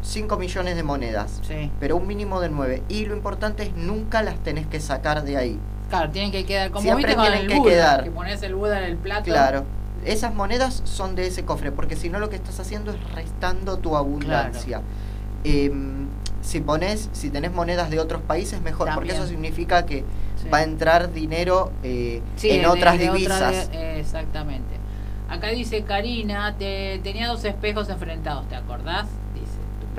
[0.01, 1.69] 5 millones de monedas Sí.
[1.79, 2.83] pero un mínimo de 9.
[2.87, 5.59] Y lo importante es nunca las tenés que sacar de ahí.
[5.89, 8.03] Claro, tienen que quedar como Siempre viste con tienen el que Buda, quedar.
[8.03, 9.23] que pones el Buda en el plato.
[9.25, 9.63] Claro.
[10.07, 13.77] Esas monedas son de ese cofre, porque si no lo que estás haciendo es restando
[13.77, 14.81] tu abundancia.
[15.43, 16.07] Em,
[16.41, 20.03] si pones, si tenés monedas de otros países, mejor, porque eso significa que
[20.41, 20.49] Sí.
[20.49, 23.71] va a entrar dinero eh, Sí, en de- otras de otra divisas.
[23.71, 24.75] de- exactamente.
[25.29, 29.07] Acá dice Karina, te, tenía dos espejos enfrentados, ¿te acordás?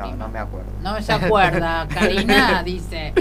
[0.06, 0.70] No, no me acuerdo.
[0.82, 3.12] No se acuerda, Karina dice.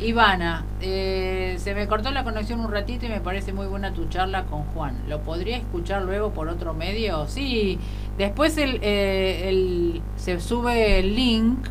[0.00, 4.06] Ivana, eh, se me cortó la conexión un ratito y me parece muy buena tu
[4.08, 4.96] charla con Juan.
[5.08, 7.26] ¿Lo podría escuchar luego por otro medio?
[7.28, 7.78] Sí,
[8.18, 11.66] después el, eh, el- se sube el link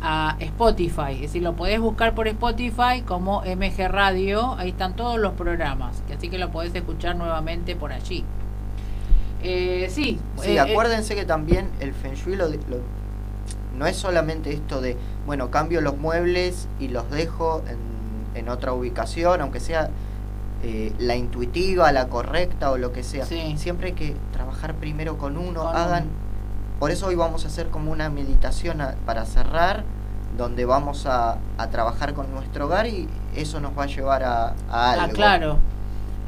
[0.00, 1.14] a Spotify.
[1.14, 4.54] Es decir, lo podés buscar por Spotify como MG Radio.
[4.56, 6.02] Ahí están todos los programas.
[6.16, 8.24] Así que lo podés escuchar nuevamente por allí.
[9.42, 12.97] Eh, sí, Sí, eh, eh, acuérdense que también el Feng Shui lo, lo-
[13.78, 17.78] no es solamente esto de, bueno, cambio los muebles y los dejo en,
[18.38, 19.88] en otra ubicación, aunque sea
[20.62, 23.24] eh, la intuitiva, la correcta o lo que sea.
[23.24, 23.54] Sí.
[23.56, 26.04] Siempre hay que trabajar primero con uno, Con hagan...
[26.78, 29.82] Por eso hoy vamos a hacer como una meditación a- para cerrar,
[30.36, 34.54] donde vamos a, a trabajar con nuestro hogar y eso nos va a llevar a,
[34.70, 35.06] a algo.
[35.06, 35.58] Ah, claro.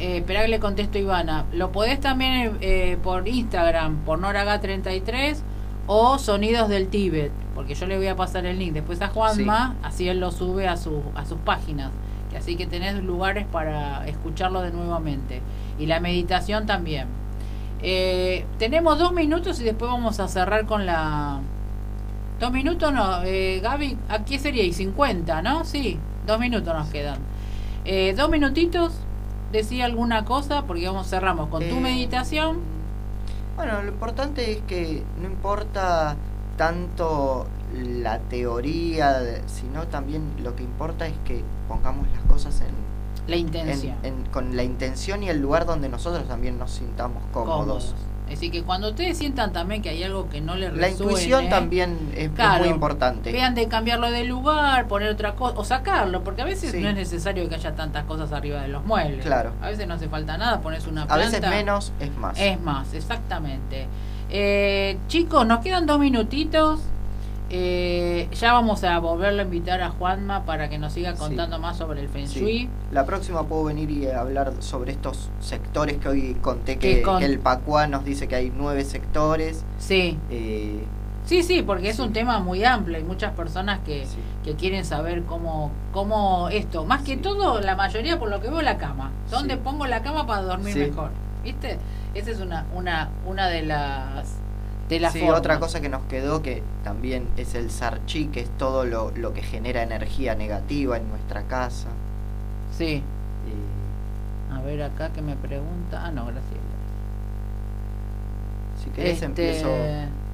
[0.01, 1.45] Eh, esperá que le contesto Ivana.
[1.53, 5.37] Lo podés también eh, por Instagram, por Noraga33
[5.87, 9.77] o Sonidos del Tíbet, porque yo le voy a pasar el link después a Juanma,
[9.83, 11.91] así él lo sube a, su, a sus páginas.
[12.37, 15.43] Así que tenés lugares para escucharlo de nuevamente.
[15.79, 17.09] Y la meditación también.
[17.83, 21.41] Eh, tenemos dos minutos y después vamos a cerrar con la...
[22.39, 24.63] Dos minutos no, eh, Gaby, ¿a qué sería?
[24.65, 25.65] ¿Y 50, no?
[25.65, 27.19] Sí, dos minutos nos quedan.
[27.85, 28.93] Eh, dos minutitos,
[29.53, 32.59] decía alguna cosa, porque vamos cerramos con tu Eh, meditación.
[33.61, 36.17] Bueno, lo importante es que no importa
[36.57, 42.69] tanto la teoría, sino también lo que importa es que pongamos las cosas en,
[43.29, 43.97] La en- intención.
[44.03, 47.59] en- con la intención y el lugar donde nosotros también nos sintamos cómodos.
[47.61, 47.95] cómodos.
[48.33, 51.49] Así que cuando ustedes sientan también que hay algo que no les La resuene, intuición
[51.49, 53.33] también es, es muy importante.
[53.33, 56.81] Vean de cambiarlo de lugar, poner otra cosa, o sacarlo, porque a veces Sí.
[56.81, 59.25] no es necesario que haya tantas cosas arriba de los muebles.
[59.25, 59.53] Claro.
[59.61, 61.25] A veces no hace falta nada, pones una A planta.
[61.27, 62.39] veces menos es más.
[62.39, 63.87] Es más, exactamente.
[64.31, 66.81] Eh, chicos, nos quedan dos minutitos.
[67.53, 71.19] Eh, ya vamos a volverlo a invitar a Juanma para que nos siga Sí.
[71.19, 72.39] contando más sobre el Feng Sí.
[72.41, 72.69] Shui.
[72.93, 77.19] La próxima puedo venir y hablar sobre estos sectores que hoy conté Que que, con-
[77.19, 79.65] que el Pacuá nos dice que hay nueve sectores.
[79.79, 80.85] Sí, eh,
[81.25, 82.03] sí, sí, porque es Sí.
[82.03, 82.97] un tema muy amplio.
[82.99, 84.07] Hay muchas personas que,
[84.45, 86.85] que quieren saber cómo, cómo esto.
[86.85, 89.11] Más que todo, la mayoría por lo que veo, la cama.
[89.29, 91.11] ¿Dónde pongo la cama para dormir mejor?
[91.43, 91.79] ¿Viste?
[92.15, 94.37] Esa es una, una, una de las...
[94.91, 98.51] De las Sí, otra cosa que nos quedó que también es el sarchi, que es
[98.59, 101.89] todo lo, lo que genera energía negativa en nuestra casa.
[102.77, 102.97] Sí.
[102.97, 106.03] Eh, A ver acá que me pregunta.
[106.05, 106.45] Ah, no, gracias.
[108.83, 109.69] si querés Este, empiezo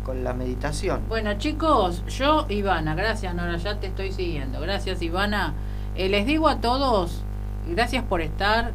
[0.05, 1.03] con la meditación.
[1.09, 4.61] Bueno, chicos, yo, Ivana, gracias, Nora, ya te estoy siguiendo.
[4.61, 5.53] Gracias, Ivana.
[5.97, 7.23] Eh, les digo a todos,
[7.69, 8.73] gracias por estar,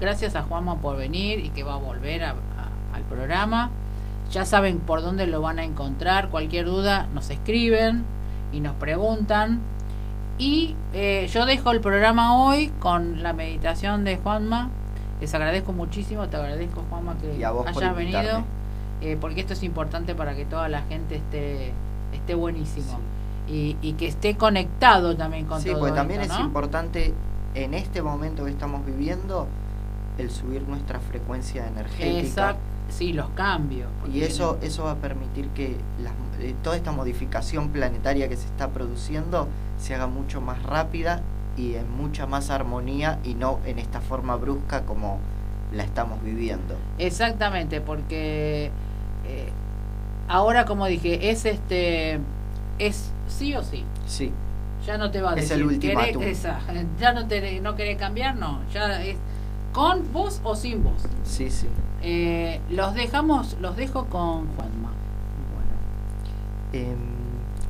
[0.00, 3.70] gracias a Juanma por venir y que va a volver a- a- al programa.
[4.32, 6.30] Ya saben por dónde lo van a encontrar.
[6.30, 8.02] Cualquier duda nos escriben
[8.52, 9.60] y nos preguntan.
[10.38, 14.70] Y eh, yo dejo el programa hoy con la meditación de Juanma.
[15.20, 18.42] Les agradezco muchísimo, te agradezco Juanma que hayas venido
[19.02, 21.72] eh, porque esto es importante para que toda la gente esté
[22.12, 22.98] esté buenísimo
[23.48, 26.46] y, y que esté conectado también con Sí, todo porque también esto, es ¿no?
[26.46, 27.12] importante
[27.54, 29.46] en este momento que estamos viviendo
[30.18, 32.20] el subir nuestra frecuencia energética.
[32.20, 32.60] Exacto,
[32.96, 33.88] sí, los cambios.
[34.12, 38.46] Y eso, eso va a permitir que las- eh, toda esta modificación planetaria que se
[38.46, 41.22] está produciendo se haga mucho más rápida
[41.56, 45.18] y en mucha más armonía y no en esta forma brusca como
[45.72, 46.76] la estamos viviendo.
[46.98, 48.70] Exactamente, porque
[49.26, 49.48] eh,
[50.28, 52.18] ahora como dije, es este
[52.78, 53.84] es sí o sí.
[54.06, 54.32] Sí.
[54.86, 56.22] Ya no te va a Es decir, el ultimátum.
[56.22, 56.58] esa,
[57.00, 59.16] ya no te no querés cambiar, no, ya es
[59.72, 61.02] con vos o sin vos.
[61.24, 61.68] Sí, sí.
[62.04, 64.90] Eh, los dejamos, los dejo con Juanma.
[65.54, 65.76] Bueno,
[66.72, 66.98] em,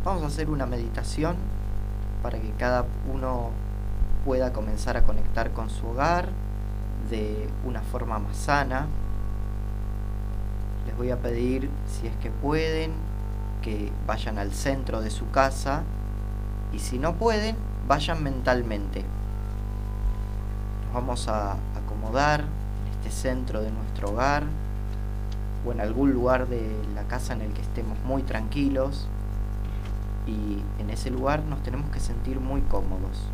[0.03, 1.37] vamos a hacer una meditación
[2.23, 3.51] para que cada uno
[4.25, 6.31] pueda comenzar a conectar con su hogar
[7.11, 8.87] de una forma más sana.
[10.87, 12.93] Les voy a pedir, si es que pueden,
[13.61, 15.83] que vayan al centro de su casa
[16.73, 17.55] y si no pueden,
[17.87, 19.05] vayan mentalmente.
[20.87, 22.45] Nos vamos a acomodar
[23.13, 24.45] centro de nuestro hogar
[25.65, 29.07] o en algún lugar de la casa en el que estemos muy tranquilos
[30.27, 33.29] y en ese lugar nos tenemos que sentir muy cómodos.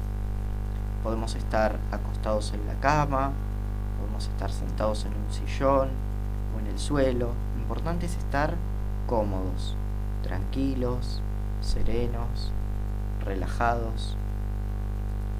[1.03, 3.33] Podemos estar acostados en la cama,
[4.01, 5.89] podemos estar sentados en un sillón
[6.55, 7.33] o en el suelo.
[7.55, 8.55] Lo importante es estar
[9.07, 9.75] cómodos,
[10.23, 11.21] tranquilos,
[11.61, 12.53] serenos,
[13.25, 14.17] relajados,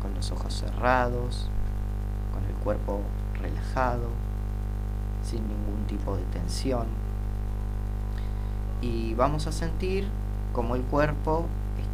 [0.03, 1.49] con los ojos cerrados,
[2.33, 3.01] con el cuerpo
[3.41, 4.09] relajado,
[5.29, 6.87] sin ningún tipo de tensión.
[8.81, 10.09] Y vamos a sentir
[10.53, 11.47] como el cuerpo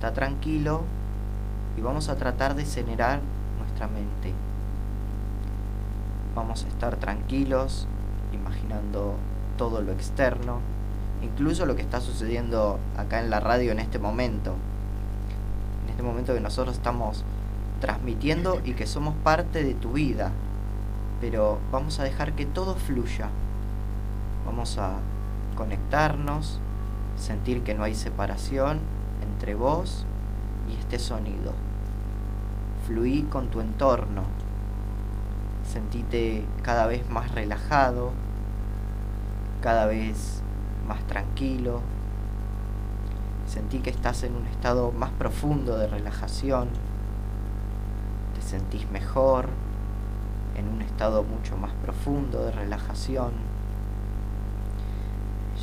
[0.04, 0.82] está tranquilo
[1.76, 3.20] y vamos a tratar de generar
[3.58, 4.32] nuestra mente.
[6.34, 7.86] Vamos a estar tranquilos,
[8.32, 9.14] imaginando
[9.56, 10.60] todo lo externo,
[11.22, 14.54] incluso lo que está sucediendo acá en la radio en este momento.
[15.84, 17.24] En este momento que nosotros estamos
[17.80, 20.32] transmitiendo y que somos parte de tu vida.
[21.20, 23.28] Pero vamos a dejar que todo fluya.
[24.46, 24.98] Vamos a
[25.56, 26.60] conectarnos,
[27.16, 28.80] sentir que no hay separación
[29.22, 30.04] entre vos
[30.68, 31.52] y este sonido.
[32.86, 34.22] Fluí con tu entorno.
[35.70, 38.12] Sentite cada vez más relajado,
[39.62, 40.42] cada vez
[40.86, 41.80] más tranquilo.
[43.46, 46.68] Sentí que estás en un estado más profundo de relajación.
[48.34, 49.48] Te sentís mejor,
[50.54, 53.32] en un estado mucho más profundo de relajación.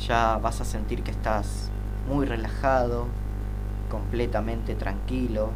[0.06, 1.70] Ya vas a sentir que estás
[2.08, 3.06] muy relajado,
[3.90, 5.50] completamente tranquilo.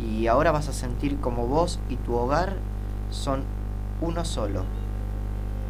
[0.00, 2.56] Y ahora vas a sentir como vos y tu hogar
[3.10, 3.42] son
[4.00, 4.64] uno solo.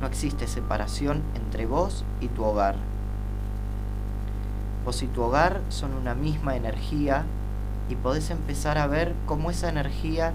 [0.00, 2.76] No existe separación entre vos y tu hogar.
[4.84, 7.24] Vos y tu hogar son una misma energía
[7.88, 10.32] y podés empezar a ver cómo esa energía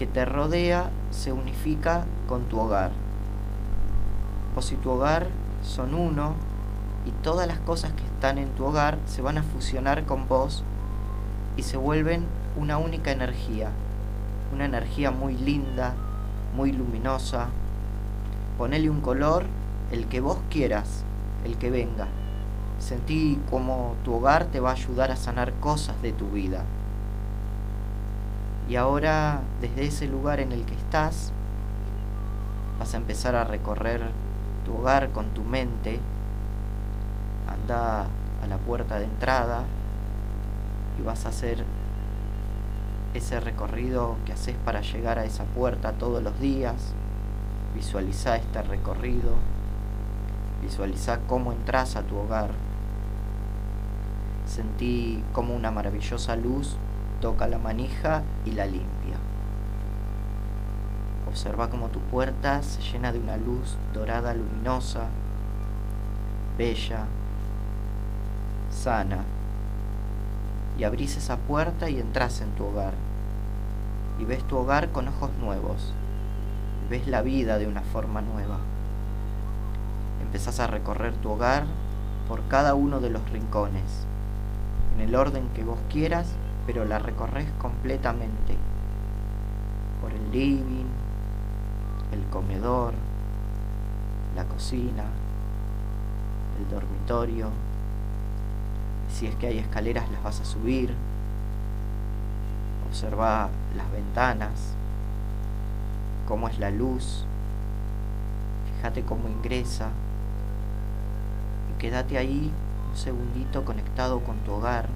[0.00, 2.90] que te rodea se unifica con tu hogar.
[4.54, 5.26] Vos y tu hogar
[5.62, 6.36] son uno
[7.04, 10.64] y todas las cosas que están en tu hogar se van a fusionar con vos
[11.58, 12.24] y se vuelven
[12.56, 13.72] una única energía,
[14.54, 15.92] una energía muy linda,
[16.56, 17.48] muy luminosa.
[18.56, 19.44] Ponele un color,
[19.92, 21.04] el que vos quieras,
[21.44, 22.08] el que venga.
[22.78, 26.64] Sentí como tu hogar te va a ayudar a sanar cosas de tu vida.
[28.70, 31.32] Y ahora, desde ese lugar en el que estás,
[32.78, 34.00] vas a empezar a recorrer
[34.64, 35.98] tu hogar con tu mente.
[37.48, 39.64] Anda a la puerta de entrada
[41.00, 41.64] y vas a hacer
[43.12, 46.76] ese recorrido que haces para llegar a esa puerta todos los días.
[47.74, 49.34] Visualiza este recorrido.
[50.62, 52.50] Visualiza cómo entras a tu hogar.
[54.46, 56.76] Sentí como una maravillosa luz
[57.20, 59.16] toca la manija y la limpia.
[61.28, 65.02] Observa cómo tu puerta se llena de una luz dorada luminosa,
[66.58, 67.04] bella,
[68.70, 69.18] sana.
[70.78, 72.94] Y abrís esa puerta y entras en tu hogar.
[74.18, 75.92] Y ves tu hogar con ojos nuevos.
[76.88, 78.58] Ves la vida de una forma nueva.
[80.22, 81.64] Empezás a recorrer tu hogar
[82.28, 84.06] por cada uno de los rincones,
[84.94, 86.28] en el orden que vos quieras,
[86.66, 88.56] pero la recorres completamente.
[90.00, 90.86] Por el living,
[92.12, 92.94] el comedor,
[94.36, 95.04] la cocina,
[96.58, 97.50] el dormitorio.
[99.08, 100.94] Si es que hay escaleras las vas a subir.
[102.88, 104.74] Observa las ventanas,
[106.26, 107.24] cómo es la luz.
[108.76, 109.90] Fíjate cómo ingresa.
[111.70, 112.50] Y quédate ahí
[112.90, 114.88] un segundito conectado con tu hogar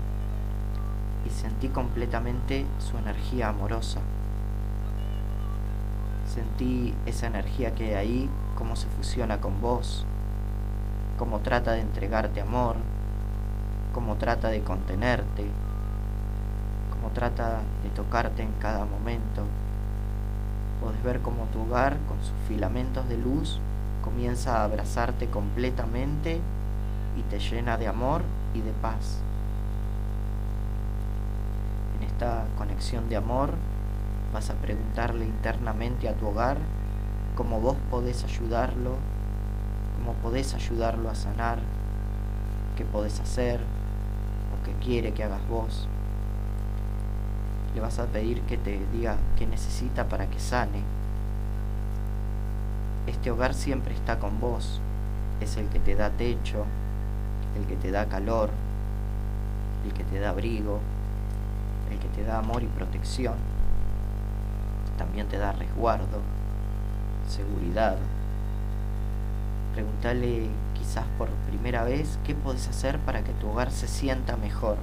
[1.25, 4.01] y sentí completamente su energía amorosa.
[6.27, 10.05] Sentí esa energía que hay ahí, cómo se fusiona con vos,
[11.19, 12.77] cómo trata de entregarte amor,
[13.93, 15.47] cómo trata de contenerte,
[16.91, 19.45] cómo trata de tocarte en cada momento.
[20.81, 23.61] Podés ver cómo tu hogar, con sus filamentos de luz,
[24.03, 26.41] comienza a abrazarte completamente
[27.17, 28.23] y te llena de amor
[28.55, 29.21] y de paz.
[32.15, 33.51] Esta conexión de amor
[34.33, 36.59] vas a preguntarle internamente a tu hogar
[37.35, 38.95] cómo vos podés ayudarlo,
[39.97, 41.59] cómo podés ayudarlo a sanar,
[42.77, 45.89] qué podés hacer o qué quiere que hagas vos.
[47.75, 50.85] Le vas a pedir que te diga qué necesita para que sane.
[53.09, 54.81] Este hogar siempre está con vos,
[55.41, 56.65] es el que te da techo,
[57.59, 58.51] el que te da calor,
[59.85, 60.79] el que te da abrigo,
[61.91, 63.35] el que te da amor y protección.
[64.99, 66.21] También te da resguardo,
[67.29, 67.97] seguridad.
[69.75, 74.77] Pregúntale quizás por primera vez qué puedes hacer para que tu hogar se sienta mejor.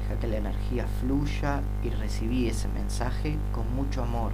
[0.00, 4.32] Deja que la energía fluya y recibí ese mensaje con mucho amor,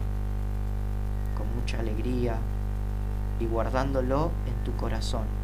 [1.37, 2.37] con mucha alegría
[3.41, 5.42] y guardándolo en tu corazón.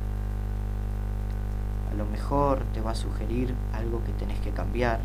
[1.99, 5.01] Lo mejor te va a sugerir algo que tenés que cambiar,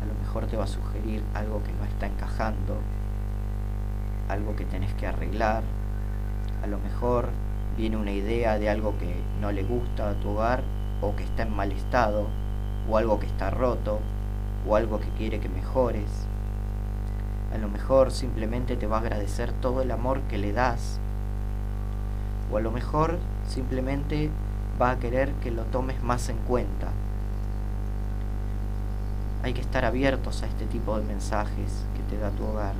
[0.00, 2.78] a lo mejor te va a sugerir algo que no está encajando,
[4.30, 5.62] algo que tenés que arreglar,
[6.64, 7.28] a lo mejor
[7.76, 10.62] viene una idea de algo que no le gusta a tu hogar
[11.02, 12.26] o que está en mal estado,
[12.88, 14.00] o algo que está roto,
[14.66, 16.08] o algo que quiere que mejores.
[17.54, 20.98] A lo mejor simplemente te va a agradecer todo el amor que le das.
[22.50, 24.30] O a lo mejor simplemente
[24.80, 26.88] va a querer que lo tomes más en cuenta.
[29.42, 32.74] Hay que estar abiertos a este tipo de mensajes que te da tu hogar.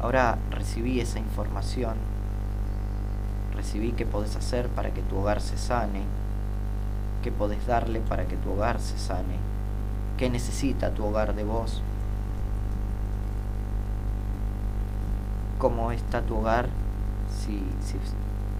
[0.00, 1.96] Ahora recibí esa información,
[3.54, 6.04] recibí qué podés hacer para que tu hogar se sane,
[7.22, 9.36] qué podés darle para que tu hogar se sane,
[10.16, 11.82] qué necesita tu hogar de vos,
[15.58, 16.70] cómo está tu hogar,
[17.44, 17.62] si,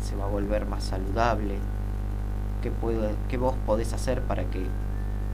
[0.03, 1.59] se va a volver más saludable,
[2.62, 2.72] qué,
[3.28, 4.66] qué vos podés hacer para que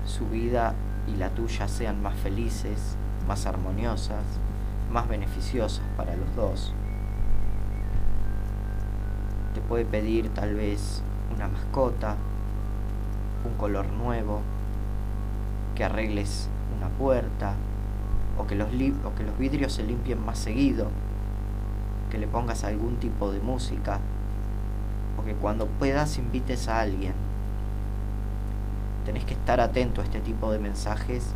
[0.04, 0.74] su vida
[1.06, 2.96] y la tuya sean más felices,
[3.26, 4.24] más armoniosas,
[4.90, 6.72] más beneficiosas para los dos.
[9.54, 11.02] Te puede pedir tal vez
[11.34, 12.16] una mascota,
[13.44, 14.40] un color nuevo,
[15.74, 17.54] que arregles una puerta,
[18.38, 20.88] o que los, o que los vidrios se limpien más seguido,
[22.10, 24.00] que le pongas algún tipo de música,
[25.18, 27.14] o que cuando puedas invites a alguien
[29.04, 31.32] tenés que estar atento a este tipo de mensajes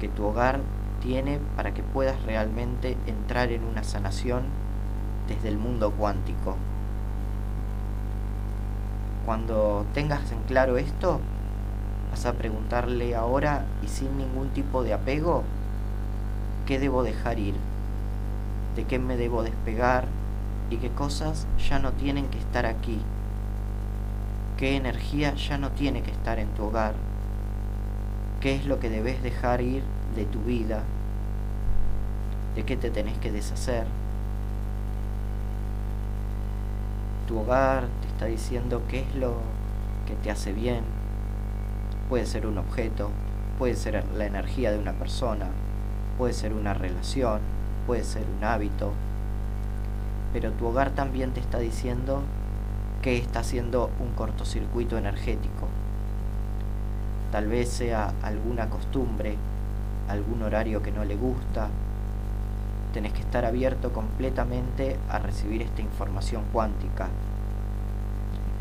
[0.00, 0.60] que tu hogar
[1.00, 4.42] tiene para que puedas realmente entrar en una sanación
[5.28, 6.56] desde el mundo cuántico.
[9.24, 11.20] Cuando tengas en claro esto,
[12.10, 15.44] vas a preguntarle ahora y sin ningún tipo de apego,
[16.66, 17.54] ¿qué debo dejar ir?
[18.74, 20.06] ¿De qué me debo despegar?
[20.70, 23.00] ¿Y qué cosas ya no tienen que estar aquí?
[24.58, 26.92] qué energía ya no tiene que estar en tu hogar,
[28.40, 29.84] qué es lo que debes dejar ir
[30.16, 30.82] de tu vida,
[32.56, 33.86] de qué te tenés que deshacer.
[37.28, 39.36] Tu hogar te está diciendo qué es lo
[40.08, 40.82] que te hace bien.
[42.08, 43.10] Puede ser un objeto,
[43.58, 45.46] puede ser la energía de una persona,
[46.16, 47.40] puede ser una relación,
[47.86, 48.92] puede ser un hábito.
[50.32, 52.22] Pero tu hogar también te está diciendo
[53.02, 55.68] que está haciendo un cortocircuito energético.
[57.32, 59.36] Tal vez sea alguna costumbre,
[60.08, 61.68] algún horario que no le gusta.
[62.92, 67.08] Tenés que estar abierto completamente a recibir esta información cuántica.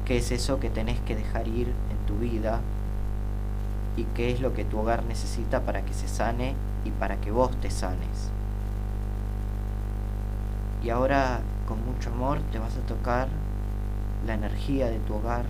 [0.06, 2.62] ¿Qué es eso que tenés que dejar ir en tu vida?
[3.98, 6.54] ¿Y qué es lo que tu hogar necesita para que se sane
[6.86, 8.32] y para que vos te sanes?
[10.84, 13.28] Y ahora, con mucho amor, te vas a tocar
[14.26, 15.46] la energía de tu hogar,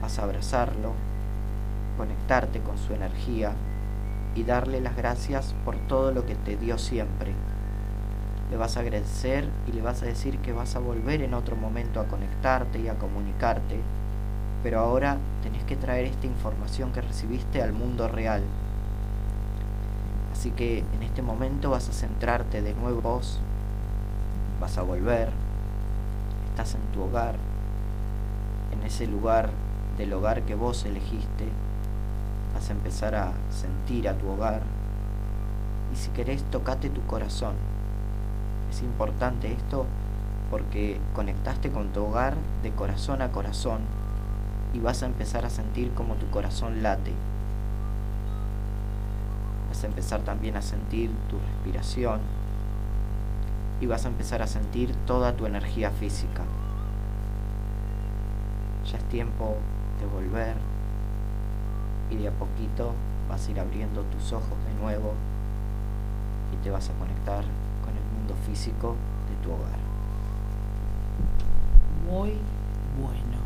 [0.00, 0.92] vas a abrazarlo,
[1.96, 3.52] conectarte con su energía
[4.34, 7.32] y darle las gracias por todo lo que te dio siempre.
[8.50, 11.56] Le vas a agradecer y le vas a decir que vas a volver en otro
[11.56, 13.78] momento a conectarte y a comunicarte,
[14.62, 18.42] pero ahora tenés que traer esta información que recibiste al mundo real.
[20.32, 23.40] Así que en este momento vas a centrarte de nuevo vos,
[24.60, 25.30] vas a volver,
[26.50, 27.36] estás en tu hogar,
[28.72, 29.50] en ese lugar
[29.96, 31.48] del hogar que vos elegiste,
[32.54, 34.62] vas a empezar a sentir a tu hogar
[35.92, 37.54] y si querés tocate tu corazón.
[38.70, 39.86] Es importante esto
[40.50, 43.80] porque conectaste con tu hogar de corazón a corazón
[44.74, 47.12] y vas a empezar a sentir como tu corazón late.
[49.68, 52.20] vas a empezar también a sentir tu respiración
[53.80, 56.42] y vas a empezar a sentir toda tu energía física.
[58.90, 59.56] Ya es tiempo
[60.00, 60.56] de volver
[62.10, 62.92] y de a poquito
[63.28, 65.12] vas a ir abriendo tus ojos de nuevo
[66.52, 67.44] y te vas a conectar
[67.84, 68.96] con el mundo físico
[69.28, 69.78] de tu hogar.
[72.10, 72.32] Muy
[73.00, 73.38] bueno.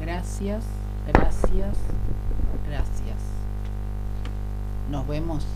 [0.00, 0.64] Gracias,
[1.06, 1.76] gracias,
[2.68, 3.16] gracias.
[4.90, 5.46] Nos vemos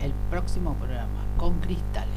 [0.00, 2.13] el próximo programa con cristales.